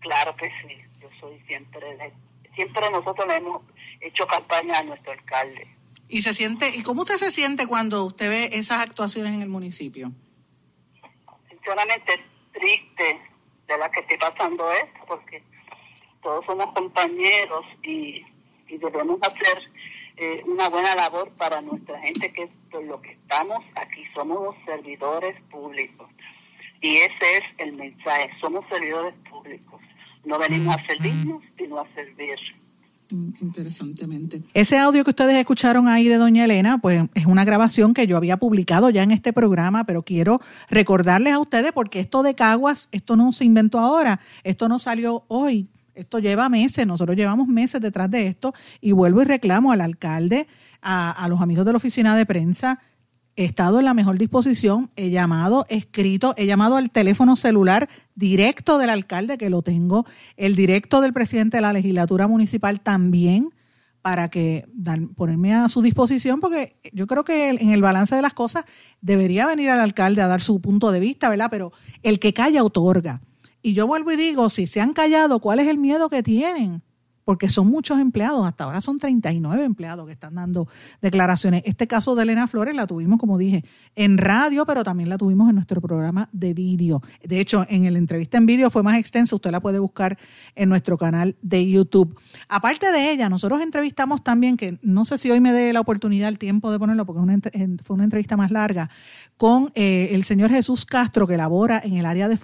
[0.00, 2.12] Claro que sí, yo soy siempre,
[2.54, 3.62] siempre nosotros le hemos
[4.00, 5.68] hecho campaña a nuestro alcalde.
[6.12, 9.48] ¿Y se siente, y cómo usted se siente cuando usted ve esas actuaciones en el
[9.48, 10.10] municipio?
[11.48, 12.20] Sinceramente
[12.52, 13.20] triste
[13.68, 15.40] de la que esté pasando esto, porque
[16.20, 18.24] todos somos compañeros y,
[18.66, 19.70] debemos hacer
[20.16, 24.54] eh, una buena labor para nuestra gente, que por lo que estamos aquí somos los
[24.64, 26.10] servidores públicos.
[26.80, 29.80] Y ese es el mensaje, somos servidores públicos.
[30.24, 32.38] No venimos a servirnos, sino a servir
[33.12, 34.42] interesantemente.
[34.54, 38.16] Ese audio que ustedes escucharon ahí de doña Elena, pues es una grabación que yo
[38.16, 42.88] había publicado ya en este programa, pero quiero recordarles a ustedes porque esto de Caguas,
[42.92, 47.80] esto no se inventó ahora, esto no salió hoy, esto lleva meses, nosotros llevamos meses
[47.80, 50.46] detrás de esto y vuelvo y reclamo al alcalde,
[50.82, 52.80] a, a los amigos de la oficina de prensa,
[53.40, 58.76] he estado en la mejor disposición, he llamado, escrito, he llamado al teléfono celular directo
[58.76, 60.04] del alcalde, que lo tengo,
[60.36, 63.54] el directo del presidente de la legislatura municipal también,
[64.02, 64.68] para que
[65.16, 68.66] ponerme a su disposición, porque yo creo que en el balance de las cosas
[69.00, 71.48] debería venir al alcalde a dar su punto de vista, ¿verdad?
[71.50, 71.72] Pero
[72.02, 73.22] el que calla otorga.
[73.62, 76.82] Y yo vuelvo y digo, si se han callado, ¿cuál es el miedo que tienen?
[77.24, 80.68] Porque son muchos empleados, hasta ahora son 39 empleados que están dando
[81.00, 81.62] declaraciones.
[81.64, 85.48] Este caso de Elena Flores la tuvimos, como dije, en radio, pero también la tuvimos
[85.48, 87.02] en nuestro programa de vídeo.
[87.22, 90.18] De hecho, en la entrevista en vídeo fue más extensa, usted la puede buscar
[90.54, 92.18] en nuestro canal de YouTube.
[92.48, 96.28] Aparte de ella, nosotros entrevistamos también, que no sé si hoy me dé la oportunidad,
[96.28, 97.20] el tiempo de ponerlo, porque
[97.84, 98.90] fue una entrevista más larga,
[99.36, 102.38] con eh, el señor Jesús Castro, que labora en el área de,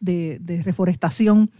[0.00, 1.50] de, de reforestación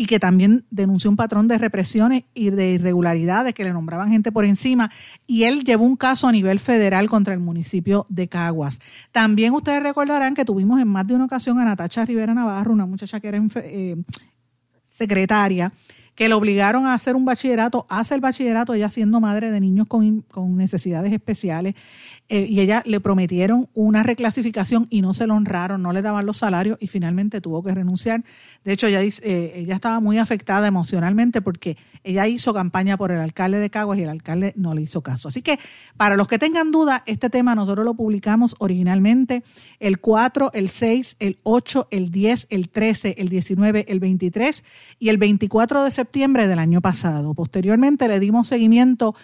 [0.00, 4.32] y que también denunció un patrón de represiones y de irregularidades que le nombraban gente
[4.32, 4.90] por encima
[5.26, 8.80] y él llevó un caso a nivel federal contra el municipio de Caguas.
[9.12, 12.86] También ustedes recordarán que tuvimos en más de una ocasión a Natacha Rivera Navarro, una
[12.86, 13.96] muchacha que era eh,
[14.86, 15.70] secretaria,
[16.14, 19.86] que le obligaron a hacer un bachillerato, hace el bachillerato, ella siendo madre de niños
[19.86, 21.74] con, con necesidades especiales,
[22.32, 26.26] eh, y ella le prometieron una reclasificación y no se lo honraron, no le daban
[26.26, 28.22] los salarios y finalmente tuvo que renunciar.
[28.64, 33.18] De hecho, ella, eh, ella estaba muy afectada emocionalmente porque ella hizo campaña por el
[33.18, 35.26] alcalde de Caguas y el alcalde no le hizo caso.
[35.26, 35.58] Así que
[35.96, 39.42] para los que tengan duda, este tema nosotros lo publicamos originalmente
[39.80, 44.62] el 4, el 6, el 8, el 10, el 13, el 19, el 23
[45.00, 47.34] y el 24 de septiembre del año pasado.
[47.34, 49.16] Posteriormente le dimos seguimiento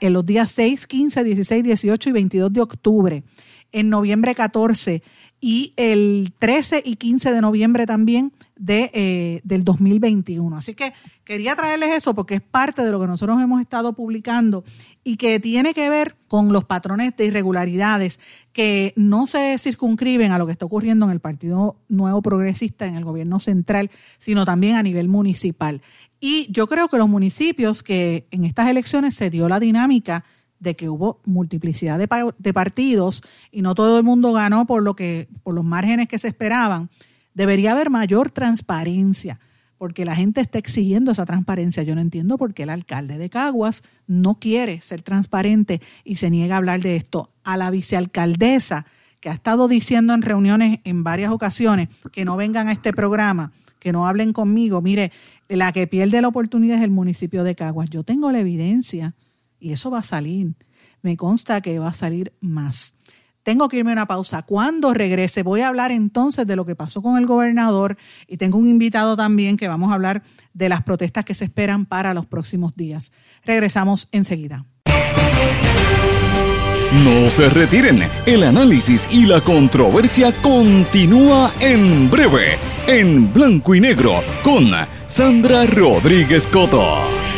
[0.00, 3.24] en los días 6, 15, 16, 18 y 22 de octubre,
[3.72, 5.02] en noviembre 14
[5.46, 10.56] y el 13 y 15 de noviembre también de, eh, del 2021.
[10.56, 14.64] Así que quería traerles eso porque es parte de lo que nosotros hemos estado publicando
[15.02, 18.20] y que tiene que ver con los patrones de irregularidades
[18.54, 22.94] que no se circunscriben a lo que está ocurriendo en el Partido Nuevo Progresista, en
[22.94, 25.82] el gobierno central, sino también a nivel municipal.
[26.20, 30.24] Y yo creo que los municipios que en estas elecciones se dio la dinámica
[30.60, 35.28] de que hubo multiplicidad de, partidos y no todo el mundo ganó por lo que
[35.42, 36.90] por los márgenes que se esperaban,
[37.34, 39.40] debería haber mayor transparencia,
[39.76, 41.82] porque la gente está exigiendo esa transparencia.
[41.82, 46.30] Yo no entiendo por qué el alcalde de Caguas no quiere ser transparente y se
[46.30, 47.30] niega a hablar de esto.
[47.44, 48.86] A la vicealcaldesa,
[49.20, 53.52] que ha estado diciendo en reuniones en varias ocasiones que no vengan a este programa,
[53.78, 55.12] que no hablen conmigo, mire,
[55.48, 57.90] la que pierde la oportunidad es el municipio de Caguas.
[57.90, 59.14] Yo tengo la evidencia
[59.64, 60.54] y eso va a salir.
[61.00, 62.96] Me consta que va a salir más.
[63.42, 64.42] Tengo que irme a una pausa.
[64.42, 67.96] Cuando regrese voy a hablar entonces de lo que pasó con el gobernador
[68.26, 70.22] y tengo un invitado también que vamos a hablar
[70.52, 73.10] de las protestas que se esperan para los próximos días.
[73.44, 74.66] Regresamos enseguida.
[77.04, 84.22] No se retiren, el análisis y la controversia continúa en breve, en blanco y negro,
[84.44, 84.70] con
[85.06, 87.33] Sandra Rodríguez Coto.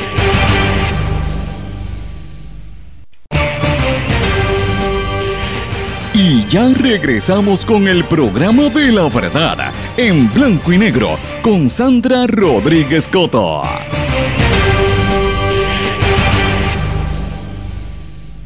[6.28, 12.26] Y ya regresamos con el programa de la verdad, en blanco y negro, con Sandra
[12.26, 13.62] Rodríguez Coto.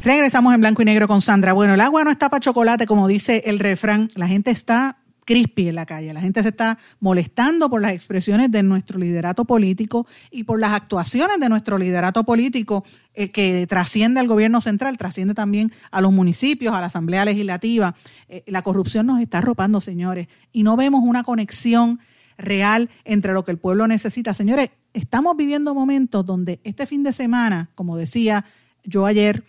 [0.05, 1.55] Regresamos en blanco y negro con Sandra.
[1.55, 4.11] Bueno, el agua no está para chocolate, como dice el refrán.
[4.15, 4.99] La gente está
[5.31, 6.13] crispy en la calle.
[6.13, 10.73] La gente se está molestando por las expresiones de nuestro liderato político y por las
[10.73, 16.11] actuaciones de nuestro liderato político eh, que trasciende al gobierno central, trasciende también a los
[16.11, 17.95] municipios, a la Asamblea Legislativa.
[18.29, 22.01] Eh, la corrupción nos está arropando, señores, y no vemos una conexión
[22.37, 24.35] real entre lo que el pueblo necesita.
[24.35, 28.47] Señores, estamos viviendo momentos donde este fin de semana, como decía
[28.83, 29.45] yo ayer,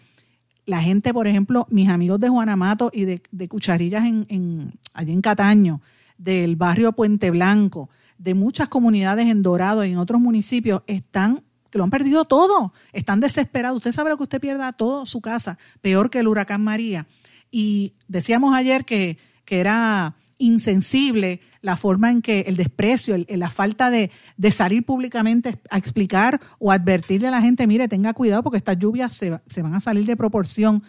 [0.65, 5.21] la gente, por ejemplo, mis amigos de Juanamato y de, Cucharillas en, en, allí en
[5.21, 5.81] Cataño,
[6.17, 11.79] del barrio Puente Blanco, de muchas comunidades en Dorado y en otros municipios, están, que
[11.79, 13.77] lo han perdido todo, están desesperados.
[13.77, 17.07] Usted sabe lo que usted pierda todo su casa, peor que el huracán María.
[17.49, 23.89] Y decíamos ayer que, que era insensible la forma en que el desprecio, la falta
[23.89, 24.11] de,
[24.51, 29.15] salir públicamente a explicar o advertirle a la gente, mire, tenga cuidado porque estas lluvias
[29.15, 30.83] se, van a salir de proporción.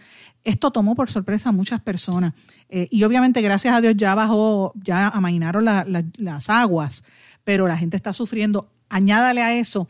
[0.45, 2.33] Esto tomó por sorpresa a muchas personas.
[2.69, 7.05] Eh, y obviamente, gracias a Dios, ya bajó, ya amainaron las aguas,
[7.45, 8.71] pero la gente está sufriendo.
[8.89, 9.89] Añádale a eso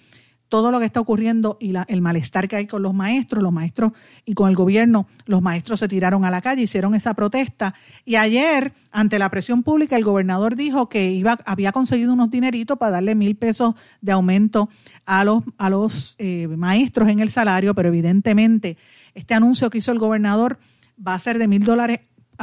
[0.53, 3.93] todo lo que está ocurriendo y el malestar que hay con los maestros, los maestros
[4.27, 7.73] y con el gobierno, los maestros se tiraron a la calle, hicieron esa protesta.
[8.05, 12.77] Y ayer, ante la presión pública, el gobernador dijo que iba, había conseguido unos dineritos
[12.77, 14.69] para darle mil pesos de aumento
[15.07, 18.77] a los, a los eh, maestros en el salario, pero evidentemente
[19.15, 20.59] este anuncio que hizo el gobernador
[20.99, 22.01] va a ser de mil dólares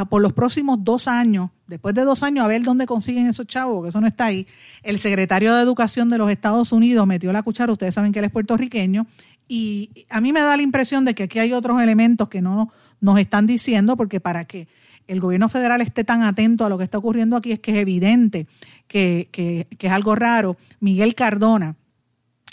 [0.09, 3.75] por los próximos dos años, después de dos años, a ver dónde consiguen esos chavos,
[3.75, 4.47] porque eso no está ahí.
[4.83, 8.25] El secretario de Educación de los Estados Unidos metió la cuchara, ustedes saben que él
[8.25, 9.07] es puertorriqueño,
[9.47, 12.71] y a mí me da la impresión de que aquí hay otros elementos que no
[13.01, 14.67] nos están diciendo, porque para que
[15.07, 17.77] el gobierno federal esté tan atento a lo que está ocurriendo aquí es que es
[17.77, 18.45] evidente
[18.87, 20.55] que, que, que es algo raro.
[20.79, 21.75] Miguel Cardona,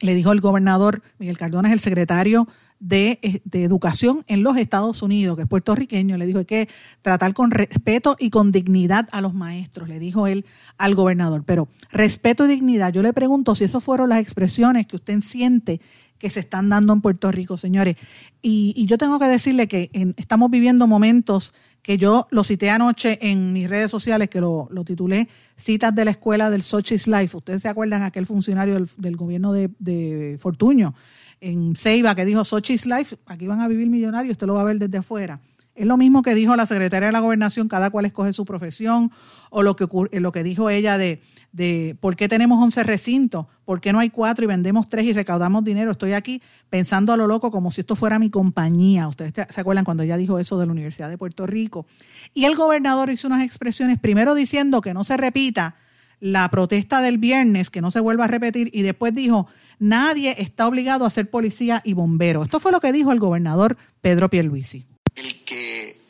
[0.01, 5.03] le dijo el gobernador, Miguel Cardona es el secretario eh, de, educación en los Estados
[5.03, 6.69] Unidos, que es puertorriqueño, le dijo hay que
[7.01, 10.45] tratar con respeto y con dignidad a los maestros, le dijo él
[10.77, 11.43] al gobernador.
[11.47, 15.81] Pero respeto y dignidad, yo le pregunto si esas fueron las expresiones que usted siente
[16.19, 17.97] que se están dando en Puerto Rico, señores.
[18.43, 23.53] Y, yo tengo que decirle que estamos viviendo momentos que yo lo cité anoche en
[23.53, 27.37] mis redes sociales, que lo, titulé Citas de la Escuela del Sochi's Life.
[27.37, 30.95] Ustedes se acuerdan aquel funcionario del, gobierno de, de Fortuño
[31.41, 34.65] en Ceiba que dijo Sochi's Life, aquí van a vivir millonarios, usted lo va a
[34.65, 35.41] ver desde afuera.
[35.75, 39.13] Es lo mismo que dijo la secretaria de la gobernación, cada cual escoge su profesión,
[39.51, 39.87] o lo que,
[40.21, 41.21] lo que dijo ella de,
[41.53, 45.13] de por qué tenemos 11 recintos, por qué no hay cuatro y vendemos tres y
[45.13, 45.91] recaudamos dinero.
[45.91, 49.07] Estoy aquí pensando a lo loco como si esto fuera mi compañía.
[49.07, 51.87] Ustedes se acuerdan cuando ella dijo eso de la Universidad de Puerto Rico.
[52.33, 55.77] Y el gobernador hizo unas expresiones, primero diciendo que no se repita
[56.21, 59.47] la protesta del viernes, que no se vuelva a repetir, y después dijo
[59.79, 62.43] nadie está obligado a ser policía y bombero.
[62.43, 64.87] Esto fue lo que dijo el gobernador Pedro Pierluisi.
[65.15, 66.01] El que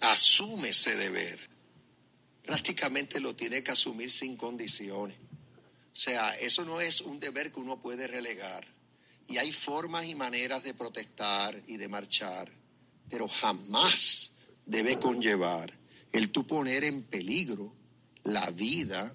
[0.00, 1.38] asume ese deber
[2.44, 5.16] prácticamente lo tiene que asumir sin condiciones.
[5.92, 8.66] O sea, eso no es un deber que uno puede relegar.
[9.28, 12.50] Y hay formas y maneras de protestar y de marchar,
[13.08, 14.32] pero jamás
[14.66, 15.72] debe conllevar
[16.12, 17.72] el tú poner en peligro
[18.24, 19.14] la vida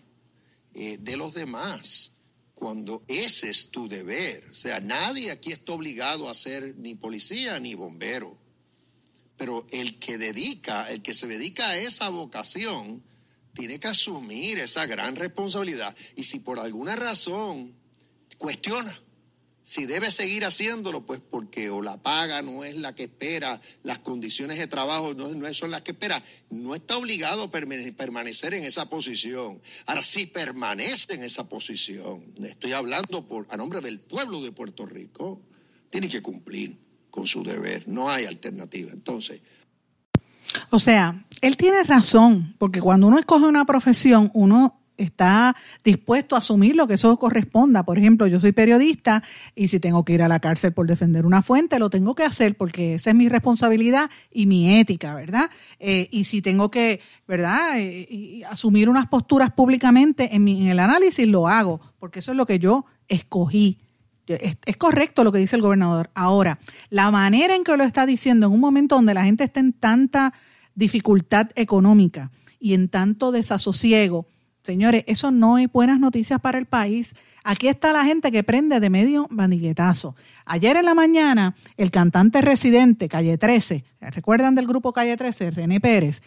[0.73, 2.14] eh, de los demás
[2.55, 4.47] cuando ese es tu deber.
[4.51, 8.37] O sea, nadie aquí está obligado a ser ni policía ni bombero.
[9.37, 13.03] Pero el que dedica, el que se dedica a esa vocación,
[13.53, 15.95] tiene que asumir esa gran responsabilidad.
[16.15, 17.75] Y si por alguna razón
[18.37, 18.97] cuestiona
[19.65, 23.97] si debe seguir haciéndolo, pues porque o la paga no es la que espera, las
[23.97, 28.87] condiciones de trabajo no, son las que espera, no está obligado a permanecer en esa
[28.87, 29.59] posición.
[29.87, 34.85] Ahora, si permanece en esa posición, estoy hablando por, a nombre del pueblo de Puerto
[34.85, 35.41] Rico,
[35.89, 36.77] tiene que cumplir
[37.09, 38.91] con su deber, no hay alternativa.
[38.91, 39.41] Entonces,
[40.69, 46.39] o sea, él tiene razón, porque cuando uno escoge una profesión, uno está dispuesto a
[46.39, 47.83] asumir lo que eso corresponda.
[47.83, 49.23] Por ejemplo, yo soy periodista
[49.55, 52.23] y si tengo que ir a la cárcel por defender una fuente, lo tengo que
[52.23, 55.49] hacer porque esa es mi responsabilidad y mi ética, ¿verdad?
[55.79, 57.79] Eh, y si tengo que, ¿verdad?
[57.79, 62.45] Eh, asumir unas posturas públicamente en, en el análisis, lo hago, porque eso es lo
[62.45, 63.79] que yo escogí.
[64.27, 66.09] Es, es, correcto lo que dice el gobernador.
[66.15, 69.59] Ahora, la manera en que lo está diciendo en un momento donde la gente está
[69.59, 70.33] en tanta
[70.73, 74.27] dificultad económica y en tanto desasosiego,
[74.65, 77.13] señores, eso no es buenas noticias para el país.
[77.43, 80.15] Aquí está la gente que prende de medio bandiguetazo.
[80.45, 85.51] Ayer en la mañana, el cantante residente, Calle 13, ¿recuerdan del grupo Calle 13?
[85.51, 86.23] René Pérez,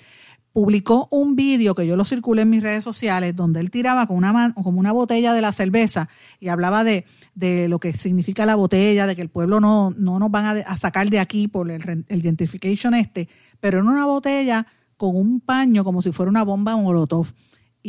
[0.52, 4.16] publicó un vídeo que yo lo circulé en mis redes sociales donde él tiraba con
[4.16, 6.08] una, como una botella de la cerveza
[6.40, 7.04] y hablaba de,
[7.68, 11.10] lo que significa la botella, de que el pueblo no, no nos van a, sacar
[11.10, 13.28] de aquí por el, el gentrification este,
[13.60, 17.32] pero en una botella con un paño como si fuera una bomba molotov.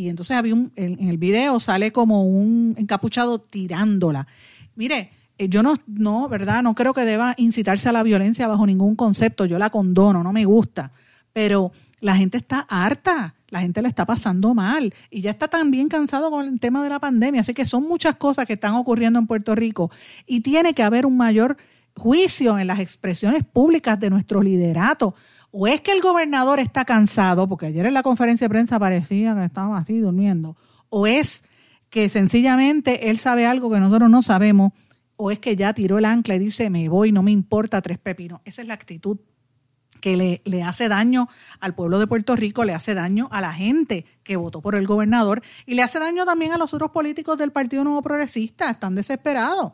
[0.00, 4.26] Y entonces había un, en, el video sale como un encapuchado tirándola.
[4.74, 6.62] Mire, eh, yo no, no, ¿verdad?
[6.62, 9.44] No creo que deba incitarse a la violencia bajo ningún concepto.
[9.44, 10.90] Yo la condono, no me gusta.
[11.34, 15.88] Pero la gente está harta, la gente le está pasando mal y ya está también
[15.88, 17.42] cansado con el tema de la pandemia.
[17.42, 19.90] Así que son muchas cosas que están ocurriendo en Puerto Rico
[20.26, 21.58] y tiene que haber un mayor
[21.94, 25.14] juicio en las expresiones públicas de nuestro liderato.
[25.52, 29.34] O es que el gobernador está cansado, porque ayer en la conferencia de prensa parecía
[29.34, 30.56] que estaba así durmiendo,
[30.88, 31.42] o es
[31.90, 34.72] que sencillamente él sabe algo que nosotros no sabemos,
[35.16, 37.98] o es que ya tiró el ancla y dice, me voy, no me importa tres
[37.98, 38.40] pepinos.
[38.44, 39.18] Esa es la actitud
[40.00, 43.52] que le, le, hace daño al pueblo de Puerto Rico, le hace daño a la
[43.52, 47.36] gente que votó por el gobernador y le hace daño también a los otros políticos
[47.36, 48.70] del Partido Nuevo Progresista.
[48.70, 49.72] Están desesperados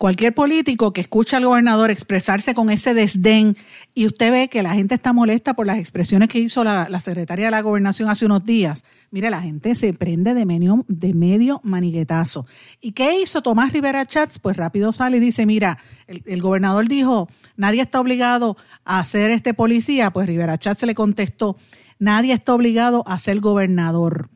[0.00, 3.54] cualquier político que escucha al gobernador expresarse con ese desdén
[3.92, 7.44] y usted ve que la gente está molesta por las expresiones que hizo la, secretaria
[7.44, 12.46] de la gobernación hace unos días, mire, la gente se prende de medio, de maniguetazo.
[12.80, 14.38] ¿Y qué hizo Tomás Rivera Chats?
[14.38, 19.30] Pues rápido sale y dice, mira, el, el gobernador dijo, nadie está obligado a ser
[19.30, 21.58] este policía, pues Rivera Chats le contestó,
[21.98, 24.30] nadie está obligado a ser gobernador.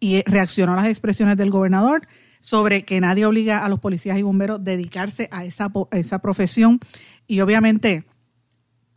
[0.00, 2.08] Y reaccionó a las expresiones del gobernador
[2.40, 6.80] sobre que nadie obliga a los policías y bomberos a dedicarse a esa, esa profesión.
[7.26, 8.04] Y obviamente,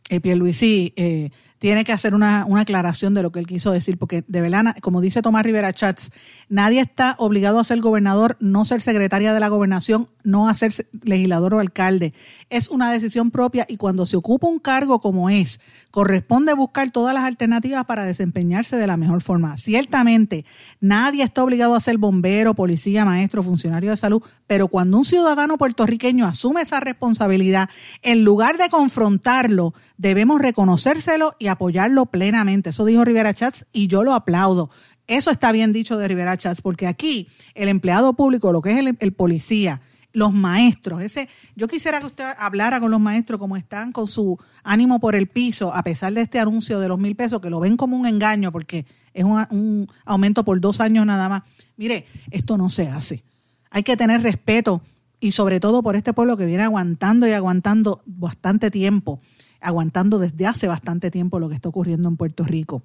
[0.08, 1.30] eh, Pierluisi eh,
[1.62, 5.00] tiene que hacer una, aclaración de lo que él quiso decir, porque de verdad, como
[5.00, 6.10] dice Tomás Rivera Chats,
[6.48, 10.72] nadie está obligado a ser gobernador, no ser secretaria de la gobernación, no a ser
[11.04, 12.14] legislador o alcalde.
[12.50, 15.60] Es una decisión propia y cuando se ocupa un cargo como es,
[15.92, 19.56] corresponde buscar todas las alternativas para desempeñarse de la mejor forma.
[19.56, 20.44] Ciertamente,
[20.80, 25.58] nadie está obligado a ser bombero, policía, maestro, funcionario de salud, pero cuando un ciudadano
[25.58, 27.68] puertorriqueño asume esa responsabilidad,
[28.02, 32.70] en lugar de confrontarlo, debemos reconocérselo y apoyarlo plenamente.
[32.70, 34.68] Eso dijo Rivera Chats y yo lo aplaudo.
[35.06, 38.94] Eso está bien dicho de Rivera Chats, porque aquí el empleado público, lo que es
[38.98, 39.80] el, policía,
[40.12, 44.36] los maestros, ese, yo quisiera que usted hablara con los maestros como están con su
[44.64, 47.60] ánimo por el piso, a pesar de este anuncio de los mil pesos, que lo
[47.60, 51.42] ven como un engaño, porque es un, un aumento por dos años nada más.
[51.76, 53.22] Mire, esto no se hace.
[53.70, 54.82] Hay que tener respeto
[55.20, 59.20] y sobre todo por este pueblo que viene aguantando y aguantando bastante tiempo
[59.62, 62.82] aguantando desde hace bastante tiempo lo que está ocurriendo en Puerto Rico.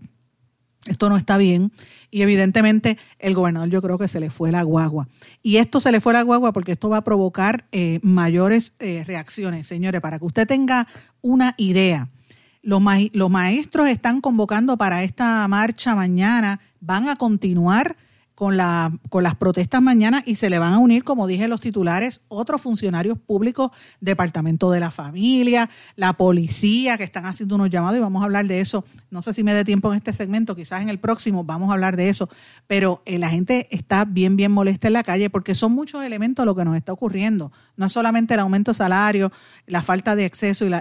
[0.85, 1.71] Esto no está bien
[2.11, 5.07] y evidentemente el gobernador yo creo que se le fue la guagua.
[5.43, 9.03] Y esto se le fue la guagua porque esto va a provocar eh, mayores eh,
[9.05, 9.67] reacciones.
[9.67, 10.87] Señores, para que usted tenga
[11.21, 12.09] una idea,
[12.61, 12.81] los,
[13.13, 17.97] los maestros están convocando para esta marcha mañana, van a continuar
[18.37, 21.59] con, la, con las protestas mañana y se le van a unir, como dije los
[21.59, 27.97] titulares, otros funcionarios públicos, Departamento de la Familia, la policía, que están haciendo unos llamados
[27.97, 28.85] y vamos a hablar de eso.
[29.09, 31.73] No sé si me dé tiempo en este segmento, quizás en el próximo vamos a
[31.73, 32.29] hablar de eso,
[32.67, 36.45] pero eh, la gente está bien, bien molesta en la calle porque son muchos elementos
[36.45, 37.51] lo que nos está ocurriendo.
[37.75, 39.31] No es solamente el aumento de salario,
[39.65, 40.71] la falta de acceso y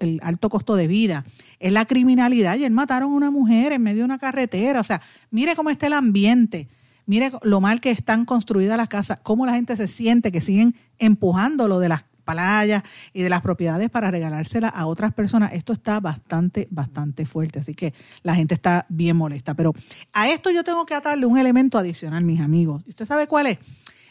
[0.00, 1.24] el alto costo de vida,
[1.60, 2.54] es la criminalidad.
[2.54, 5.86] Ayer mataron a una mujer en medio de una carretera, o sea, mire cómo está
[5.86, 6.66] el ambiente
[7.06, 10.74] Mire lo mal que están construidas las casas, cómo la gente se siente que siguen
[10.98, 12.82] empujando lo de las playas
[13.14, 15.52] y de las propiedades para regalárselas a otras personas.
[15.52, 17.60] Esto está bastante, bastante fuerte.
[17.60, 19.54] Así que la gente está bien molesta.
[19.54, 19.72] Pero
[20.12, 22.82] a esto yo tengo que atarle un elemento adicional, mis amigos.
[22.86, 23.58] ¿Y usted sabe cuál es?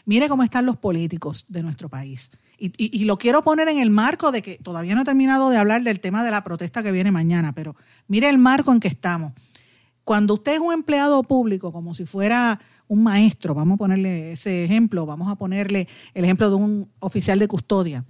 [0.06, 2.30] Mire cómo están los políticos de nuestro país.
[2.58, 5.58] Y, y, lo quiero poner en el marco de que todavía no he terminado de
[5.58, 7.76] hablar del tema de la protesta que viene mañana, pero
[8.08, 9.34] mire el marco en que estamos.
[10.04, 14.64] Cuando usted es un empleado público, como si fuera un maestro, vamos a ponerle ese
[14.64, 18.04] ejemplo, vamos a ponerle el ejemplo de un oficial de custodia,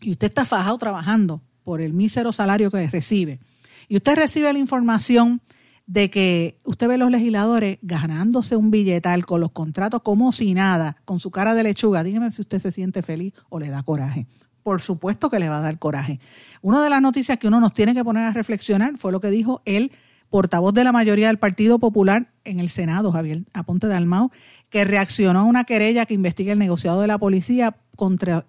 [0.00, 3.40] y usted está fajado trabajando por el mísero salario que recibe,
[3.88, 5.40] y usted recibe la información
[5.86, 10.96] de que usted ve los legisladores ganándose un billetal con los contratos como si nada,
[11.04, 12.04] con su cara de lechuga.
[12.04, 14.26] Dígame si usted se siente feliz o le da coraje.
[14.62, 16.20] Por supuesto que le va a dar coraje.
[16.62, 19.30] Una de las noticias que uno nos tiene que poner a reflexionar fue lo que
[19.30, 19.90] dijo el
[20.32, 24.32] portavoz de la mayoría del Partido Popular en el Senado, Javier Aponte de Almao,
[24.70, 27.76] que reaccionó a una querella que investiga el negociado de la policía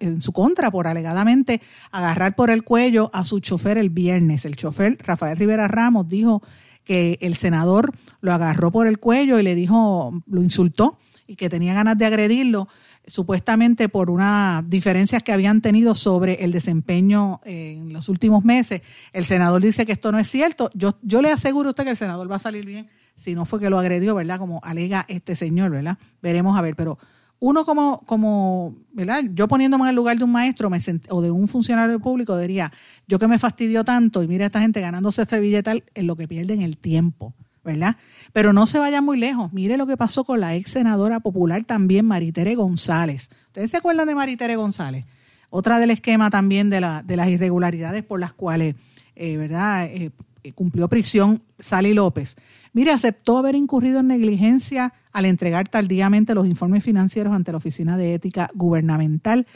[0.00, 1.60] en su contra por alegadamente
[1.92, 4.46] agarrar por el cuello a su chofer el viernes.
[4.46, 6.42] El chofer Rafael Rivera Ramos dijo
[6.84, 11.50] que el senador lo agarró por el cuello y le dijo, lo insultó y que
[11.50, 12.66] tenía ganas de agredirlo,
[13.06, 18.82] supuestamente por unas diferencias que habían tenido sobre el desempeño en los últimos meses.
[19.12, 20.70] El senador dice que esto no es cierto.
[20.74, 23.44] Yo, yo le aseguro a usted que el senador va a salir bien si no
[23.44, 24.38] fue que lo agredió, ¿verdad?
[24.38, 25.98] Como alega este señor, ¿verdad?
[26.20, 26.98] Veremos a ver, pero
[27.38, 29.22] uno como, como, ¿verdad?
[29.34, 30.70] Yo poniéndome en el lugar de un maestro
[31.10, 32.72] o de un funcionario público diría,
[33.06, 36.16] yo que me fastidio tanto y mira a esta gente ganándose este billetal en lo
[36.16, 37.34] que pierden el tiempo,
[37.64, 37.96] ¿verdad?
[38.32, 39.52] Pero no se vaya muy lejos.
[39.52, 43.30] Mire lo que pasó con la ex senadora popular también, Maritere González.
[43.46, 45.06] ¿Ustedes se acuerdan de Maritere González?
[45.50, 48.74] Otra del esquema también de, la, de las irregularidades por las cuales,
[49.16, 49.86] eh, ¿verdad?
[49.86, 50.10] Eh,
[50.54, 52.36] cumplió prisión Sally López.
[52.72, 57.96] Mire, aceptó haber incurrido en negligencia al entregar tardíamente los informes financieros ante la Oficina
[57.96, 59.46] de Ética Gubernamental.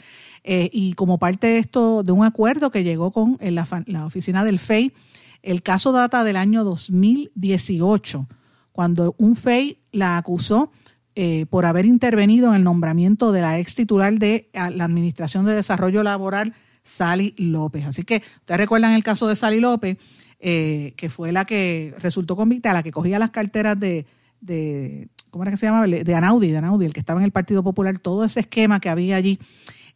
[0.43, 4.57] Eh, y como parte de esto, de un acuerdo que llegó con la, oficina del
[4.57, 4.93] FEI,
[5.41, 8.27] el caso data del año 2018,
[8.71, 10.71] cuando un FEI la acusó
[11.15, 15.53] eh, por haber intervenido en el nombramiento de la ex titular de la Administración de
[15.53, 17.85] Desarrollo Laboral, Sally López.
[17.85, 19.97] Así que ustedes recuerdan el caso de Sally López,
[20.39, 24.05] eh, que fue la que resultó convicta, la que cogía las carteras de,
[24.39, 25.87] de ¿cómo era que se llamaba?
[25.87, 28.89] De Anaudi, de Anaudi, el que estaba en el Partido Popular, todo ese esquema que
[28.89, 29.39] había allí.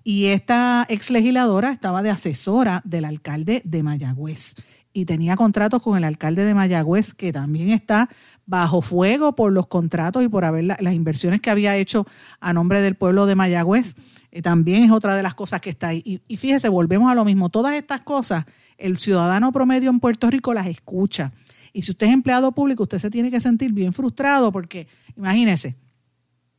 [0.04, 4.56] Y esta ex legisladora estaba de asesora del alcalde de Mayagüez
[4.94, 8.10] y tenía contratos con el alcalde de Mayagüez, que también está
[8.46, 12.06] bajo fuego por los contratos y por haber las inversiones que había hecho
[12.40, 13.96] a nombre del pueblo de Mayagüez.
[14.32, 16.22] Eh, también es otra de las cosas que está ahí.
[16.28, 17.50] Y, fíjese, volvemos a lo mismo.
[17.50, 18.46] Todas estas cosas
[18.78, 21.32] el ciudadano promedio en Puerto Rico las escucha.
[21.72, 24.88] Y si usted es empleado público, usted se tiene que sentir bien frustrado porque,
[25.18, 25.76] imagínese,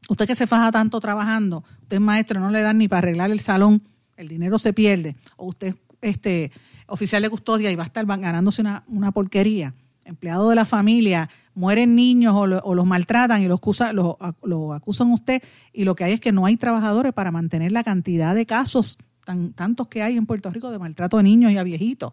[0.09, 3.30] usted que se faja tanto trabajando, usted es maestro, no le dan ni para arreglar
[3.30, 3.82] el salón,
[4.16, 6.53] el dinero se pierde, o usted es este,
[6.87, 9.74] oficial de custodia y va a estar ganándose una, porquería,
[10.05, 14.18] empleado de la familia, mueren niños o, los maltratan y los, acusa, lo,
[14.72, 18.35] acusan usted, y lo que hay es que no hay trabajadores para mantener la cantidad
[18.35, 21.62] de casos tan, tantos que hay en Puerto Rico de maltrato de niños y a
[21.62, 22.12] viejitos.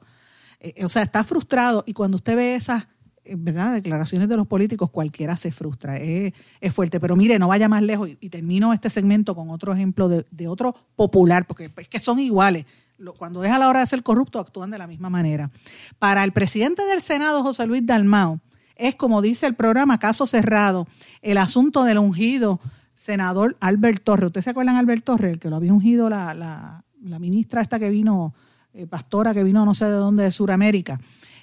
[0.60, 2.88] Eh, eh, o sea, está frustrado y cuando usted ve esas
[3.24, 3.74] eh, ¿verdad?
[3.74, 5.98] declaraciones de los políticos, cualquiera se frustra.
[5.98, 6.34] Es,
[6.72, 7.00] fuerte.
[7.00, 10.76] Pero mire, no vaya más lejos y, termino este segmento con otro ejemplo de, otro
[10.96, 12.66] popular, porque es que son iguales.
[13.18, 15.50] Cuando es a la hora de ser corrupto, actúan de la misma manera.
[16.00, 18.40] Para el presidente del Senado, José Luis Dalmao,
[18.76, 20.88] es como dice el programa, caso cerrado,
[21.22, 22.60] el asunto del ungido
[22.96, 24.28] senador Albert Torres.
[24.28, 27.90] ¿Ustedes se acuerdan Albert Torres, el que lo había ungido la la ministra esta que
[27.90, 28.34] vino,
[28.74, 31.00] eh, pastora que vino no sé de dónde, de Sudamérica,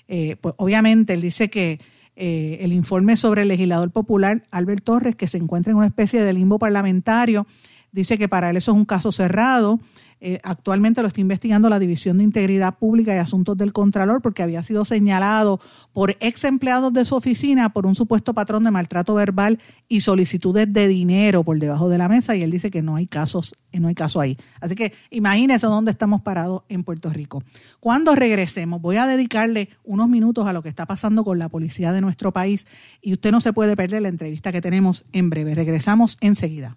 [0.06, 1.80] eh, pues obviamente él dice que
[2.16, 6.22] eh, el informe sobre el legislador popular Albert Torres, que se encuentra en una especie
[6.22, 7.46] de limbo parlamentario,
[7.92, 9.80] dice que para él eso es un caso cerrado,
[10.20, 14.42] eh, actualmente lo está investigando la División de Integridad Pública y Asuntos del Contralor porque
[14.42, 15.60] había sido señalado
[15.92, 19.58] por ex empleados de su oficina por un supuesto patrón de maltrato verbal
[19.88, 23.06] y solicitudes de dinero por debajo de la mesa y él dice que no hay
[23.06, 24.36] casos, no hay caso ahí.
[24.60, 27.42] Así que imagínense dónde estamos parados en Puerto Rico.
[27.80, 31.92] Cuando regresemos, voy a dedicarle unos minutos a lo que está pasando con la policía
[31.92, 32.66] de nuestro país
[33.00, 35.54] y usted no se puede perder la entrevista que tenemos en breve.
[35.54, 36.76] Regresamos enseguida.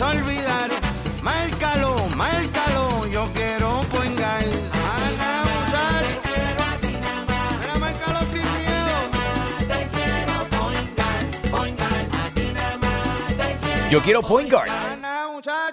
[0.00, 0.70] olvidar,
[1.22, 4.44] márcalo, márcalo, yo quiero poingar.
[4.44, 5.42] Ana,
[6.22, 6.92] quiero a ti
[8.32, 8.96] sin miedo.
[9.96, 10.36] Quiero
[12.14, 14.68] a ti Yo quiero poingar.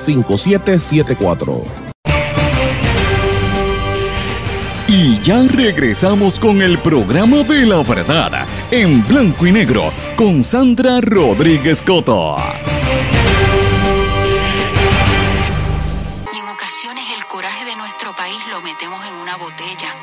[0.00, 1.92] 939-336-5774.
[4.94, 11.00] Y ya regresamos con el programa de la verdad en blanco y negro con Sandra
[11.00, 12.36] Rodríguez Coto.
[16.30, 19.94] Y en ocasiones el coraje de nuestro país lo metemos en una botella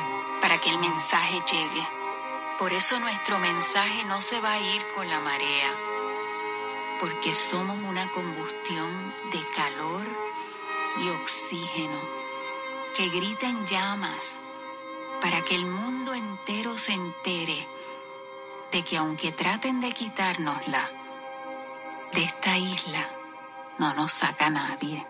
[0.42, 1.86] para que el mensaje llegue.
[2.58, 5.70] Por eso nuestro mensaje no se va a ir con la marea,
[7.00, 8.90] porque somos una combustión
[11.30, 12.00] oxígeno
[12.96, 14.40] que grita en llamas
[15.22, 17.68] para que el mundo entero se entere
[18.72, 20.90] de que aunque traten de quitárnosla,
[22.14, 23.08] de esta isla
[23.78, 25.06] no nos saca nadie.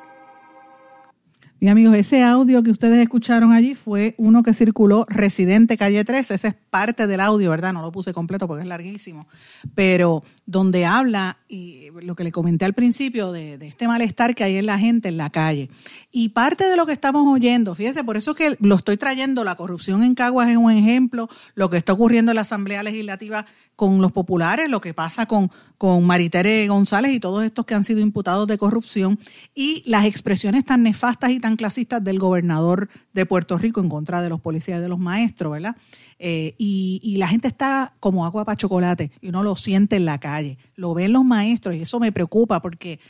[1.63, 6.31] Y amigos, ese audio que ustedes escucharon allí fue uno que circuló Residente Calle 3.
[6.31, 7.75] Ese es parte del audio, ¿verdad?
[7.75, 9.29] No lo puse completo porque es larguísimo.
[9.75, 14.43] Pero donde habla, y lo que le comenté al principio, de, de este malestar que
[14.43, 15.69] hay en la gente en la calle.
[16.11, 19.55] Y parte de lo que estamos oyendo, fíjense, por eso que lo estoy trayendo, la
[19.55, 23.45] corrupción en Caguas es un ejemplo, lo que está ocurriendo en la Asamblea Legislativa
[23.81, 27.83] con los populares, lo que pasa con, con Maritere González y todos estos que han
[27.83, 29.19] sido imputados de corrupción,
[29.55, 34.21] y las expresiones tan nefastas y tan clasistas del gobernador de Puerto Rico en contra
[34.21, 35.77] de los policías y de los maestros, ¿verdad?
[36.19, 40.19] Eh, y, la gente está como agua para chocolate y uno lo siente en la
[40.19, 43.01] calle, lo ven los maestros y eso me preocupa porque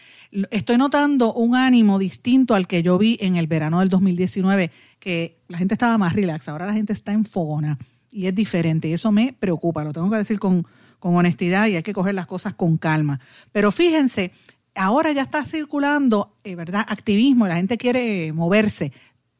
[0.53, 5.43] estoy notando un ánimo distinto al que yo vi en el verano del 2019, que
[5.49, 7.77] la gente estaba más relax, ahora la gente está en fogona
[8.13, 10.67] y es diferente eso me preocupa, lo tengo que decir con,
[10.99, 13.21] con honestidad y hay que coger las cosas con calma.
[13.53, 14.33] Pero fíjense,
[14.75, 16.85] ahora ya está circulando, eh, ¿verdad?
[16.89, 18.93] Activismo, la gente quiere moverse.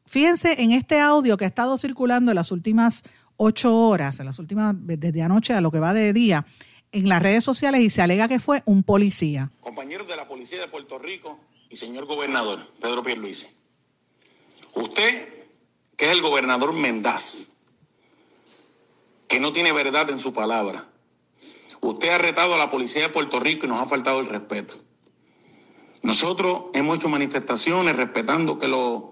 [0.07, 3.03] Fíjense en este audio que ha estado circulando en las últimas
[3.37, 6.45] ocho horas, en las últimas, desde anoche a lo que va de día,
[6.93, 9.51] en las redes sociales y se alega que fue un policía.
[9.61, 13.49] Compañeros de la Policía de Puerto Rico y señor gobernador Pedro Pierluisi,
[14.75, 15.29] usted,
[15.97, 17.53] que es el gobernador Mendaz,
[19.31, 20.89] que no tiene verdad en su palabra,
[21.81, 24.75] usted ha retado a la Policía de Puerto Rico y nos ha faltado el respeto.
[26.03, 29.05] Nosotros hemos hecho manifestaciones respetando que los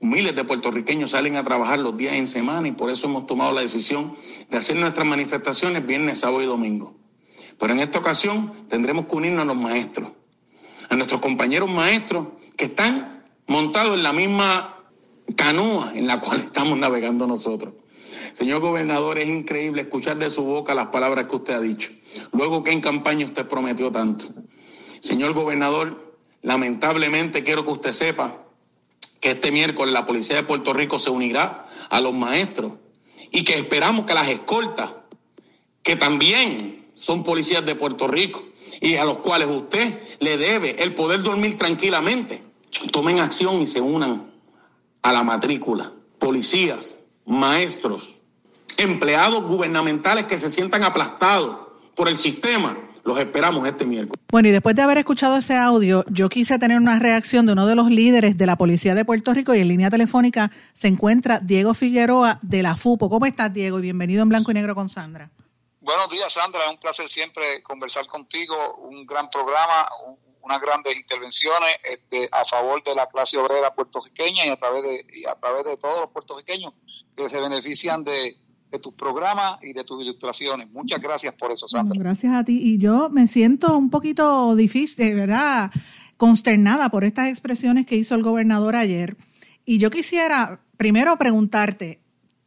[0.00, 3.52] miles de puertorriqueños salen a trabajar los días en semana y por eso hemos tomado
[3.52, 4.16] la decisión
[4.50, 6.96] de hacer nuestras manifestaciones viernes, sábado y domingo.
[7.56, 10.10] Pero en esta ocasión tendremos que unirnos a los maestros,
[10.88, 14.84] a nuestros compañeros maestros que están montados en la misma
[15.36, 17.74] canoa en la cual estamos navegando nosotros.
[18.32, 21.90] Señor gobernador, es increíble escuchar de su boca las palabras que usted ha dicho.
[22.32, 24.26] Luego que en campaña usted prometió tanto.
[25.00, 28.44] Señor gobernador, lamentablemente quiero que usted sepa
[29.20, 32.72] que este miércoles la Policía de Puerto Rico se unirá a los maestros
[33.30, 34.90] y que esperamos que las escoltas,
[35.82, 38.42] que también son policías de Puerto Rico
[38.80, 42.42] y a los cuales usted le debe el poder dormir tranquilamente,
[42.92, 44.32] tomen acción y se unan
[45.02, 45.92] a la matrícula.
[46.18, 48.19] Policías, maestros,
[48.78, 54.22] empleados gubernamentales que se sientan aplastados por el sistema, los esperamos este miércoles.
[54.30, 57.66] Bueno, y después de haber escuchado ese audio, yo quise tener una reacción de uno
[57.66, 61.40] de los líderes de la Policía de Puerto Rico y en línea telefónica se encuentra
[61.40, 63.08] Diego Figueroa de la FUPO.
[63.08, 63.78] ¿Cómo estás, Diego?
[63.78, 65.30] Y bienvenido en Blanco y Negro con Sandra.
[65.80, 66.64] Buenos días, Sandra.
[66.64, 68.54] Es un placer siempre conversar contigo.
[68.88, 74.46] Un gran programa, un, unas grandes intervenciones este, a favor de la clase obrera puertorriqueña
[74.46, 76.74] y a través de, y a través de todos los puertorriqueños
[77.16, 78.36] que se benefician de,
[78.70, 80.70] de tus programas y de tus ilustraciones.
[80.70, 81.98] Muchas gracias por eso, Sandra.
[81.98, 82.60] Gracias a ti.
[82.62, 85.70] Y yo me siento un poquito difícil, ¿verdad?
[86.16, 89.16] Consternada por estas expresiones que hizo el gobernador ayer.
[89.64, 92.00] Y yo quisiera primero preguntarte,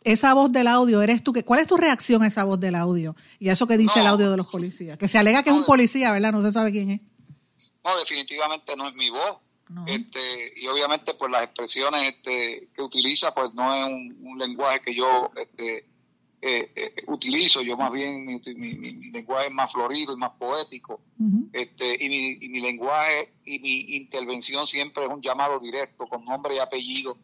[0.03, 1.31] esa voz del audio, ¿eres tú?
[1.31, 3.99] Que, ¿Cuál es tu reacción a esa voz del audio y a eso que dice
[3.99, 4.97] no, el audio de los policías?
[4.97, 6.31] Que se alega que no, es un policía, ¿verdad?
[6.31, 7.01] No se sabe quién es.
[7.83, 9.37] No, definitivamente no es mi voz.
[9.69, 9.85] No.
[9.87, 14.81] Este, y obviamente pues las expresiones este, que utiliza pues no es un, un lenguaje
[14.81, 15.87] que yo este,
[16.45, 20.31] eh, eh, utilizo, yo más bien mi, mi, mi, lenguaje es más florido y más
[20.31, 21.49] poético, uh -huh.
[21.53, 26.25] este, y, mi, y mi lenguaje y mi intervención siempre es un llamado directo con
[26.25, 27.17] nombre y apellido,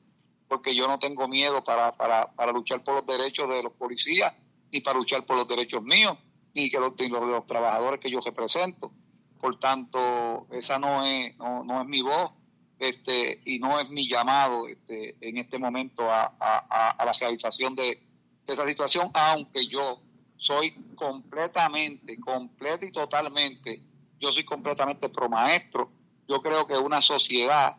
[0.48, 4.34] porque yo no tengo miedo para, para, para luchar por los derechos de los policías,
[4.72, 6.18] ni para luchar por los derechos míos,
[6.54, 8.94] ni que los de los trabajadores que yo represento.
[9.42, 12.32] por tanto, esa no es, no, no es mi voz
[12.80, 17.76] este, y no es mi llamado este, en este momento a, a, a la realización
[17.76, 18.09] de,
[18.52, 20.02] esa situación, aunque yo
[20.38, 23.82] soy completamente, completa y totalmente,
[24.20, 25.92] yo soy completamente pro maestro.
[26.28, 27.78] Yo creo que una sociedad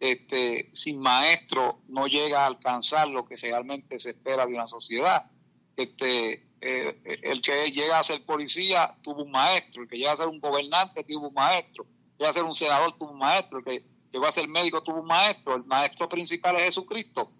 [0.00, 5.30] este, sin maestro no llega a alcanzar lo que realmente se espera de una sociedad.
[5.76, 10.16] Este, eh, el que llega a ser policía tuvo un maestro, el que llega a
[10.16, 13.18] ser un gobernante tuvo un maestro, el que llega a ser un senador tuvo un
[13.18, 17.30] maestro, el que llegó a ser médico tuvo un maestro, el maestro principal es Jesucristo.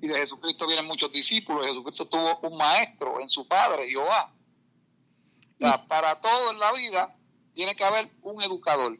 [0.00, 4.32] Y de Jesucristo vienen muchos discípulos, Jesucristo tuvo un maestro en su padre, Jehová.
[5.88, 7.16] para todo en la vida
[7.52, 8.98] tiene que haber un educador.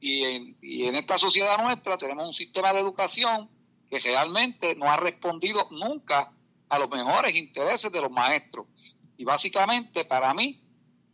[0.00, 3.50] Y en, y en esta sociedad nuestra tenemos un sistema de educación
[3.90, 6.32] que realmente no ha respondido nunca
[6.70, 8.66] a los mejores intereses de los maestros.
[9.16, 10.62] Y básicamente para mí,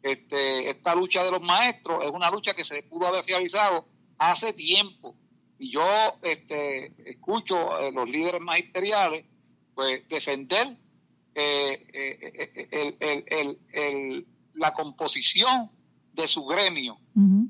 [0.03, 4.53] este, esta lucha de los maestros es una lucha que se pudo haber realizado hace
[4.53, 5.17] tiempo.
[5.59, 5.87] Y yo
[6.23, 9.25] este, escucho a los líderes magisteriales
[9.75, 10.77] pues, defender
[11.35, 15.71] eh, eh, el, el, la composición
[16.17, 16.99] de su gremio,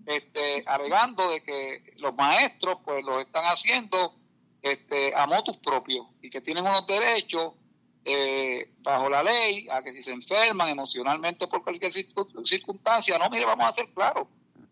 [0.07, 4.16] este, alegando de que los maestros pues lo están haciendo
[4.61, 7.54] este, a motus propios y que tienen unos derechos
[8.04, 13.44] eh, bajo la ley a que si se enferman emocionalmente por cualquier circunstancia, no, mire,
[13.44, 14.26] vamos a ser claros,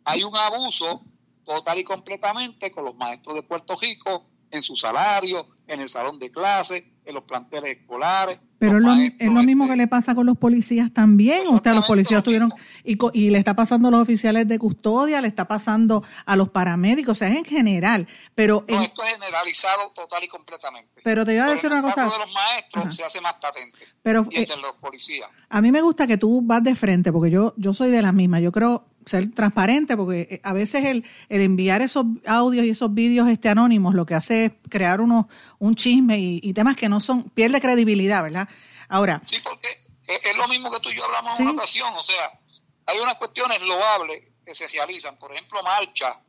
[0.04, 1.00] hay un abuso
[1.44, 6.18] total y completamente con los maestros de Puerto Rico en su salario, en el salón
[6.18, 8.38] de clase, en los planteles escolares.
[8.58, 11.42] Pero es lo, es lo, mismo que le pasa con los policías también.
[11.48, 12.50] Usted los policías tuvieron
[12.82, 16.48] y, y, le está pasando a los oficiales de custodia, le está pasando a los
[16.48, 18.08] paramédicos, o sea, es en general.
[18.34, 21.02] Pero no, esto es generalizado total y completamente.
[21.04, 22.02] Pero te iba a decir una cosa.
[22.02, 23.78] En el caso de los maestros se hace más patente.
[24.02, 25.28] Pero, y entre los policías.
[25.50, 28.12] A mí me gusta que tú vas de frente, porque yo, yo soy de la
[28.12, 28.40] misma.
[28.40, 32.92] Yo creo ser transparente, porque eh, a veces el, el enviar esos audios y esos
[32.92, 35.26] vídeos este anónimos lo que hace es crear unos,
[35.58, 38.48] un chisme y, temas que no son, pierde credibilidad, ¿verdad?
[38.88, 39.22] Ahora.
[39.24, 42.40] Sí, porque es, lo mismo que tú y yo hablamos en una ocasión, o sea,
[42.86, 46.20] hay unas cuestiones loables que se realizan, por ejemplo, marcha,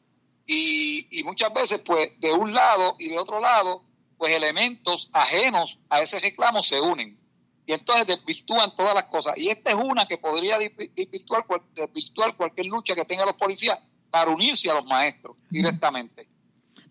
[0.45, 3.83] y, y muchas veces, pues, de un lado y de otro lado,
[4.17, 7.19] pues elementos ajenos a ese reclamo se unen
[7.65, 9.37] y entonces desvirtúan todas las cosas.
[9.37, 13.79] Y esta es una que podría desvirtuar, desvirtuar cualquier lucha que tengan los policías
[14.11, 16.27] para unirse a los maestros directamente.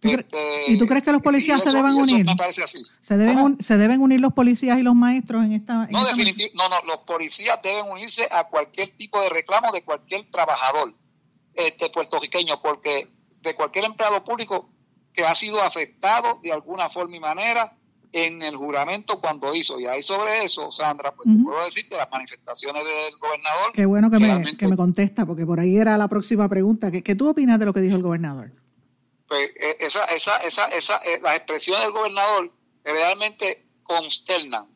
[0.02, 2.26] Este, ¿Y tú crees que los policías se deben unir?
[2.26, 2.78] Me parece así.
[3.00, 5.86] ¿Se deben, ¿Se deben unir los policías y los maestros en esta.?
[5.86, 6.52] no, definitivamente.
[6.54, 10.94] No, no, los policías deben unirse a cualquier tipo de reclamo de cualquier trabajador
[11.54, 13.08] este, puertorriqueño, porque
[13.40, 14.68] de cualquier empleado público
[15.14, 17.74] que ha sido afectado de alguna forma y manera
[18.14, 19.80] en el juramento cuando hizo.
[19.80, 23.72] Y ahí sobre eso, Sandra, pues puedo decir que las manifestaciones del gobernador...
[23.72, 26.92] Qué bueno que, me, que me contesta, porque por ahí era la próxima pregunta.
[26.92, 28.52] ¿Qué, ¿Qué, tú opinas de lo que dijo el gobernador?
[29.26, 32.52] Pues eh, esa, esa, esa, esa, eh, las expresiones del gobernador
[32.84, 34.68] realmente consternan.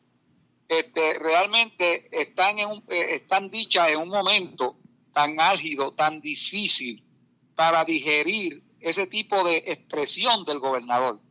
[0.67, 4.77] Este, realmente están, en un, eh, están dichas en un momento
[5.13, 7.05] tan álgido, tan difícil
[7.55, 11.21] para digerir ese tipo de expresión del gobernador.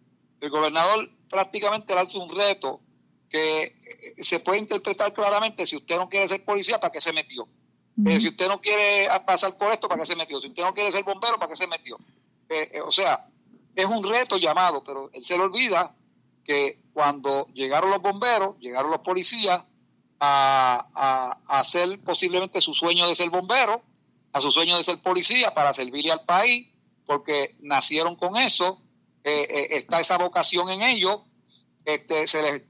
[0.40, 2.80] El gobernador prácticamente le hace un reto
[3.28, 3.74] que eh,
[4.24, 7.48] se puede interpretar claramente si usted no quiere ser policía, ¿para qué se metió?
[8.06, 10.40] Eh, si usted no quiere pasar por esto, ¿para qué se metió?
[10.40, 11.98] Si usted no quiere ser bombero, ¿para qué se metió?
[12.48, 13.28] Eh, o sea,
[13.74, 15.94] es un reto llamado, pero él se le olvida
[16.44, 19.64] que cuando llegaron los bomberos, llegaron los policías
[20.20, 23.82] a, a, hacer posiblemente su sueño de ser bombero,
[24.32, 26.68] a su sueño de ser policía para servirle al país,
[27.04, 28.80] porque nacieron con eso,
[29.24, 31.22] eh, eh, está esa vocación en ellos.
[31.84, 32.62] Este, se les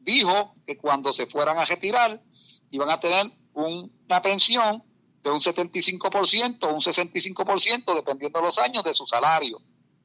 [0.00, 2.22] dijo que cuando se fueran a retirar
[2.70, 4.82] iban a tener una pensión
[5.22, 9.60] de un 75% o un 65%, dependiendo de los años, de su salario.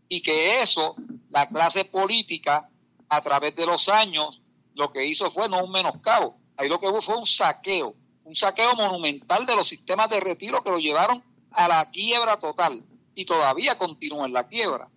[0.07, 0.95] Y que eso,
[1.30, 2.69] la clase política,
[3.09, 4.41] a través de los años,
[4.75, 8.36] lo que hizo fue no un menoscabo, ahí lo que hubo fue un saqueo, un
[8.36, 12.84] saqueo monumental de los sistemas de retiro que lo llevaron a la quiebra total
[13.15, 14.89] y todavía continúa en la quiebra.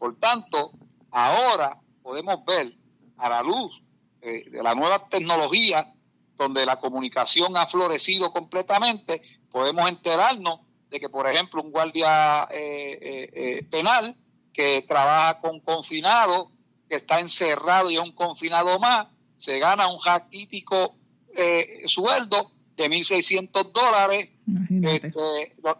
[0.00, 0.72] Por tanto,
[1.10, 2.74] ahora podemos ver
[3.18, 3.84] a la luz
[4.22, 5.92] eh, de la nueva tecnología,
[6.36, 9.20] donde la comunicación ha florecido completamente,
[9.50, 14.16] podemos enterarnos de que, por ejemplo, un guardia eh, eh, penal
[14.54, 16.48] que trabaja con confinados,
[16.88, 20.96] que está encerrado y es un confinado más, se gana un jaquítico
[21.84, 24.30] sueldo de 1.600 dólares
[24.82, 25.10] este,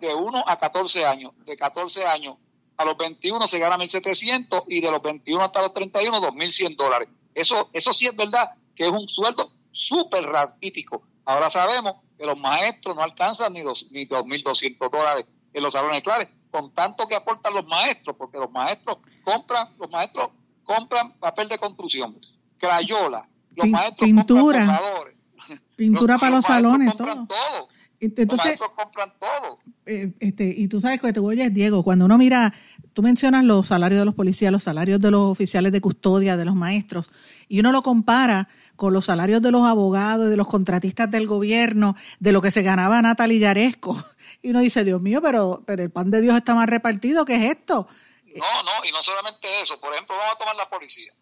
[0.07, 2.37] de 1 a 14 años, de 14 años
[2.81, 7.11] a los 21 se gana 1.700 y de los 21 hasta los 31, 2.100 dólares.
[7.35, 11.03] Eso, eso sí es verdad que es un sueldo súper raquítico.
[11.27, 15.99] Ahora sabemos que los maestros no alcanzan ni, dos, ni 2.200 dólares en los salones
[15.99, 20.31] de clases, con tanto que aportan los maestros, porque los maestros compran, los maestros
[20.65, 22.19] compran papel de construcción,
[22.57, 27.27] crayola, los maestros pintura, compran pintura para los, salones, todo.
[27.27, 27.69] todo.
[28.01, 29.59] Entonces, los maestros compran todo.
[29.93, 32.55] Eh, este, y tú sabes que te voy a Diego, cuando uno mira,
[32.93, 36.45] tú mencionas los salarios de los policías, los salarios de los oficiales de custodia, de
[36.45, 37.11] los maestros,
[37.49, 41.97] y uno lo compara con los salarios de los abogados, de los contratistas del gobierno,
[42.21, 44.01] de lo que se ganaba Natalie Yaresco.
[44.43, 47.35] Y uno dice, Dios mío, pero, pero el pan de Dios está más repartido, ¿qué
[47.35, 47.89] es esto?
[48.25, 49.79] No, no, y no solamente eso.
[49.81, 51.13] Por ejemplo, vamos a tomar la policía.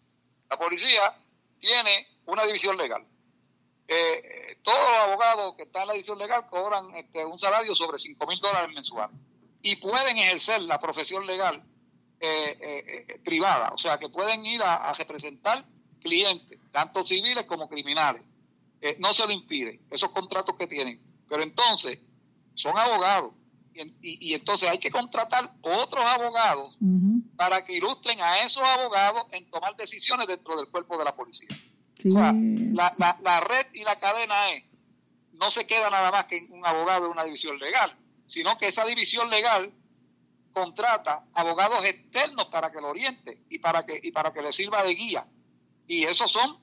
[0.49, 1.01] La policía
[1.59, 3.03] tiene una división legal.
[3.91, 7.97] Eh, todos los abogados que están en la división legal cobran este, un salario sobre
[7.97, 9.17] 5 mil dólares mensuales
[9.63, 11.63] y pueden ejercer la profesión legal
[12.19, 15.65] eh, eh, privada, o sea que pueden ir a, representar
[15.99, 18.21] clientes, tanto civiles como criminales.
[18.99, 21.01] no se lo impide, esos contratos que tienen.
[21.27, 21.97] Pero entonces,
[22.53, 23.33] son abogados.
[24.01, 26.77] Y, entonces hay que contratar otros abogados
[27.37, 31.47] para que ilustren a esos abogados en tomar decisiones dentro del cuerpo de la policía.
[32.03, 32.33] La,
[33.21, 34.63] la, red y la cadena es,
[35.33, 38.85] no se queda nada más que un abogado de una división legal, sino que esa
[38.85, 39.73] división legal
[40.51, 44.83] contrata abogados externos para que lo oriente y para que, y para que le sirva
[44.83, 45.27] de guía.
[45.87, 46.59] Y esos son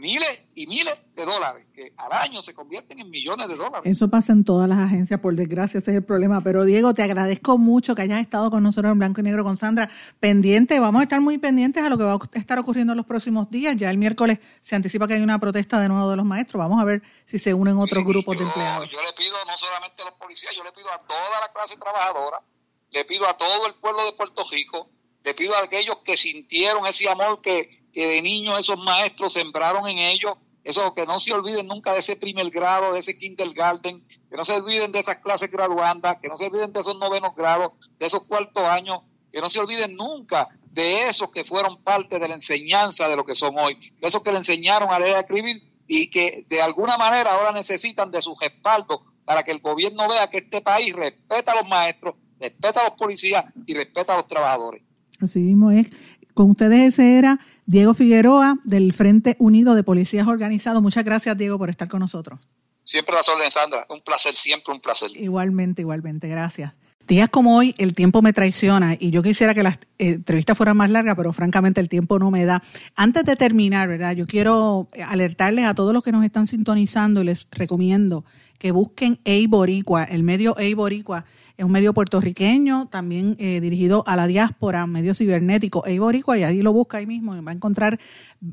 [0.00, 3.82] miles y miles de dólares, que al año se convierten en millones de dólares.
[3.84, 6.40] Eso pasa en todas las agencias, por desgracia, ese es el problema.
[6.42, 9.58] Pero Diego, te agradezco mucho que hayas estado con nosotros en Blanco y Negro con
[9.58, 9.90] Sandra.
[10.18, 13.06] Pendiente, vamos a estar muy pendientes a lo que va a estar ocurriendo en los
[13.06, 13.76] próximos días.
[13.76, 16.58] Ya el miércoles se anticipa que hay una protesta de nuevo de los maestros.
[16.58, 18.88] Vamos a ver si se unen otros grupos de empleados.
[18.88, 21.76] Yo le pido no solamente a los policías, yo le pido a toda la clase
[21.76, 22.42] trabajadora,
[22.90, 24.88] le pido a todo el pueblo de Puerto Rico,
[25.22, 29.88] le pido a aquellos que sintieron ese amor que que de niños esos maestros sembraron
[29.88, 30.34] en ellos,
[30.64, 34.44] eso que no se olviden nunca de ese primer grado, de ese kindergarten, que no
[34.44, 38.06] se olviden de esas clases graduandas, que no se olviden de esos novenos grados, de
[38.06, 39.00] esos cuartos años,
[39.32, 43.24] que no se olviden nunca de esos que fueron parte de la enseñanza de lo
[43.24, 46.44] que son hoy, de esos que le enseñaron a leer y a escribir y que
[46.48, 50.60] de alguna manera ahora necesitan de su respaldo para que el gobierno vea que este
[50.60, 54.82] país respeta a los maestros, respeta a los policías y respeta a los trabajadores.
[55.20, 55.86] Así mismo es.
[56.32, 57.40] Con ustedes ese era
[57.70, 60.82] Diego Figueroa, del Frente Unido de Policías Organizados.
[60.82, 62.40] Muchas gracias, Diego, por estar con nosotros.
[62.82, 63.86] Siempre la orden, Sandra.
[63.88, 65.12] Un placer, siempre un placer.
[65.14, 66.26] Igualmente, igualmente.
[66.26, 66.72] Gracias.
[67.06, 70.76] Días como hoy, el tiempo me traiciona y yo quisiera que las eh, entrevistas fueran
[70.78, 72.60] más largas, pero francamente el tiempo no me da.
[72.96, 74.16] Antes de terminar, ¿verdad?
[74.16, 78.24] Yo quiero alertarles a todos los que nos están sintonizando y les recomiendo
[78.58, 81.24] que busquen Eiboricua, el medio Eiboricua
[81.60, 86.42] es un medio puertorriqueño, también eh, dirigido a la diáspora, medio cibernético e iborico, y
[86.42, 88.00] ahí lo busca ahí mismo y va a encontrar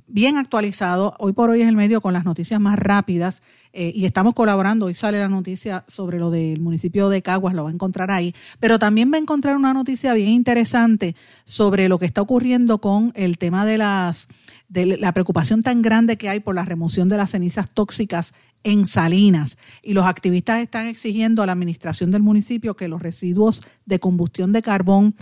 [0.08, 1.16] bien actualizado.
[1.18, 3.42] Hoy por hoy es el medio con las noticias más rápidas
[3.72, 4.88] eh, y estamos colaborando.
[4.88, 8.36] Hoy sale la noticia sobre lo del municipio de Caguas, lo va a encontrar ahí.
[8.60, 13.14] Pero también va a encontrar una noticia bien interesante sobre lo que está ocurriendo con
[13.16, 14.28] el tema de las
[14.70, 18.86] de la preocupación tan grande que hay por la remoción de las cenizas tóxicas en
[18.86, 19.58] Salinas.
[19.82, 24.52] Y los activistas están exigiendo a la administración del municipio que los residuos de combustión
[24.52, 25.16] de carbón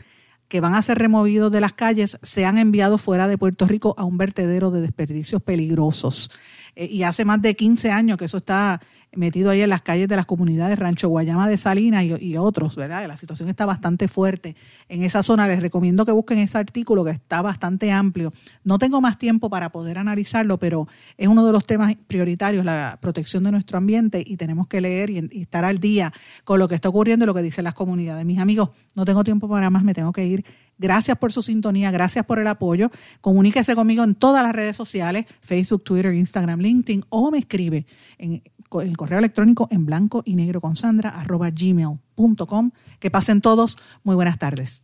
[0.47, 4.03] que van a ser removidos de las calles sean enviados fuera de Puerto Rico a
[4.03, 6.29] un vertedero de desperdicios peligrosos.
[6.75, 8.81] Eh, y hace más de 15 años que eso está
[9.15, 13.07] metido ahí en las calles de las comunidades Rancho Guayama de Salinas y, otros, ¿verdad?
[13.07, 14.55] La situación está bastante fuerte
[14.89, 15.47] en esa zona.
[15.47, 18.33] Les recomiendo que busquen ese artículo que está bastante amplio.
[18.63, 20.87] No tengo más tiempo para poder analizarlo, pero
[21.17, 25.09] es uno de los temas prioritarios, la protección de nuestro ambiente y tenemos que leer
[25.09, 26.13] y, estar al día
[26.43, 28.25] con lo que está ocurriendo y lo que dicen las comunidades.
[28.25, 30.45] Mis amigos, no tengo tiempo para más, me tengo que ir.
[30.77, 32.91] Gracias por su sintonía, gracias por el apoyo.
[33.21, 37.85] Comuníquese conmigo en todas las redes sociales, Facebook, Twitter, Instagram, LinkedIn o me escribe
[38.17, 38.43] en
[38.81, 42.71] el correo electrónico en blanco y negro con Sandra arroba gmail.com.
[42.99, 43.77] Que pasen todos.
[44.03, 44.83] Muy buenas tardes.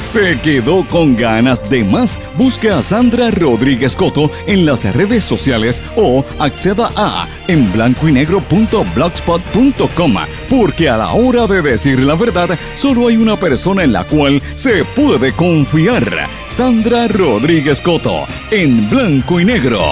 [0.00, 2.18] ¿Se quedó con ganas de más?
[2.38, 8.12] Busque a Sandra Rodríguez Coto en las redes sociales o acceda a en blanco y
[8.12, 10.14] negro.blogspot.com
[10.48, 14.40] porque a la hora de decir la verdad solo hay una persona en la cual
[14.54, 16.30] se puede confiar.
[16.48, 19.82] Sandra Rodríguez Coto en blanco y negro.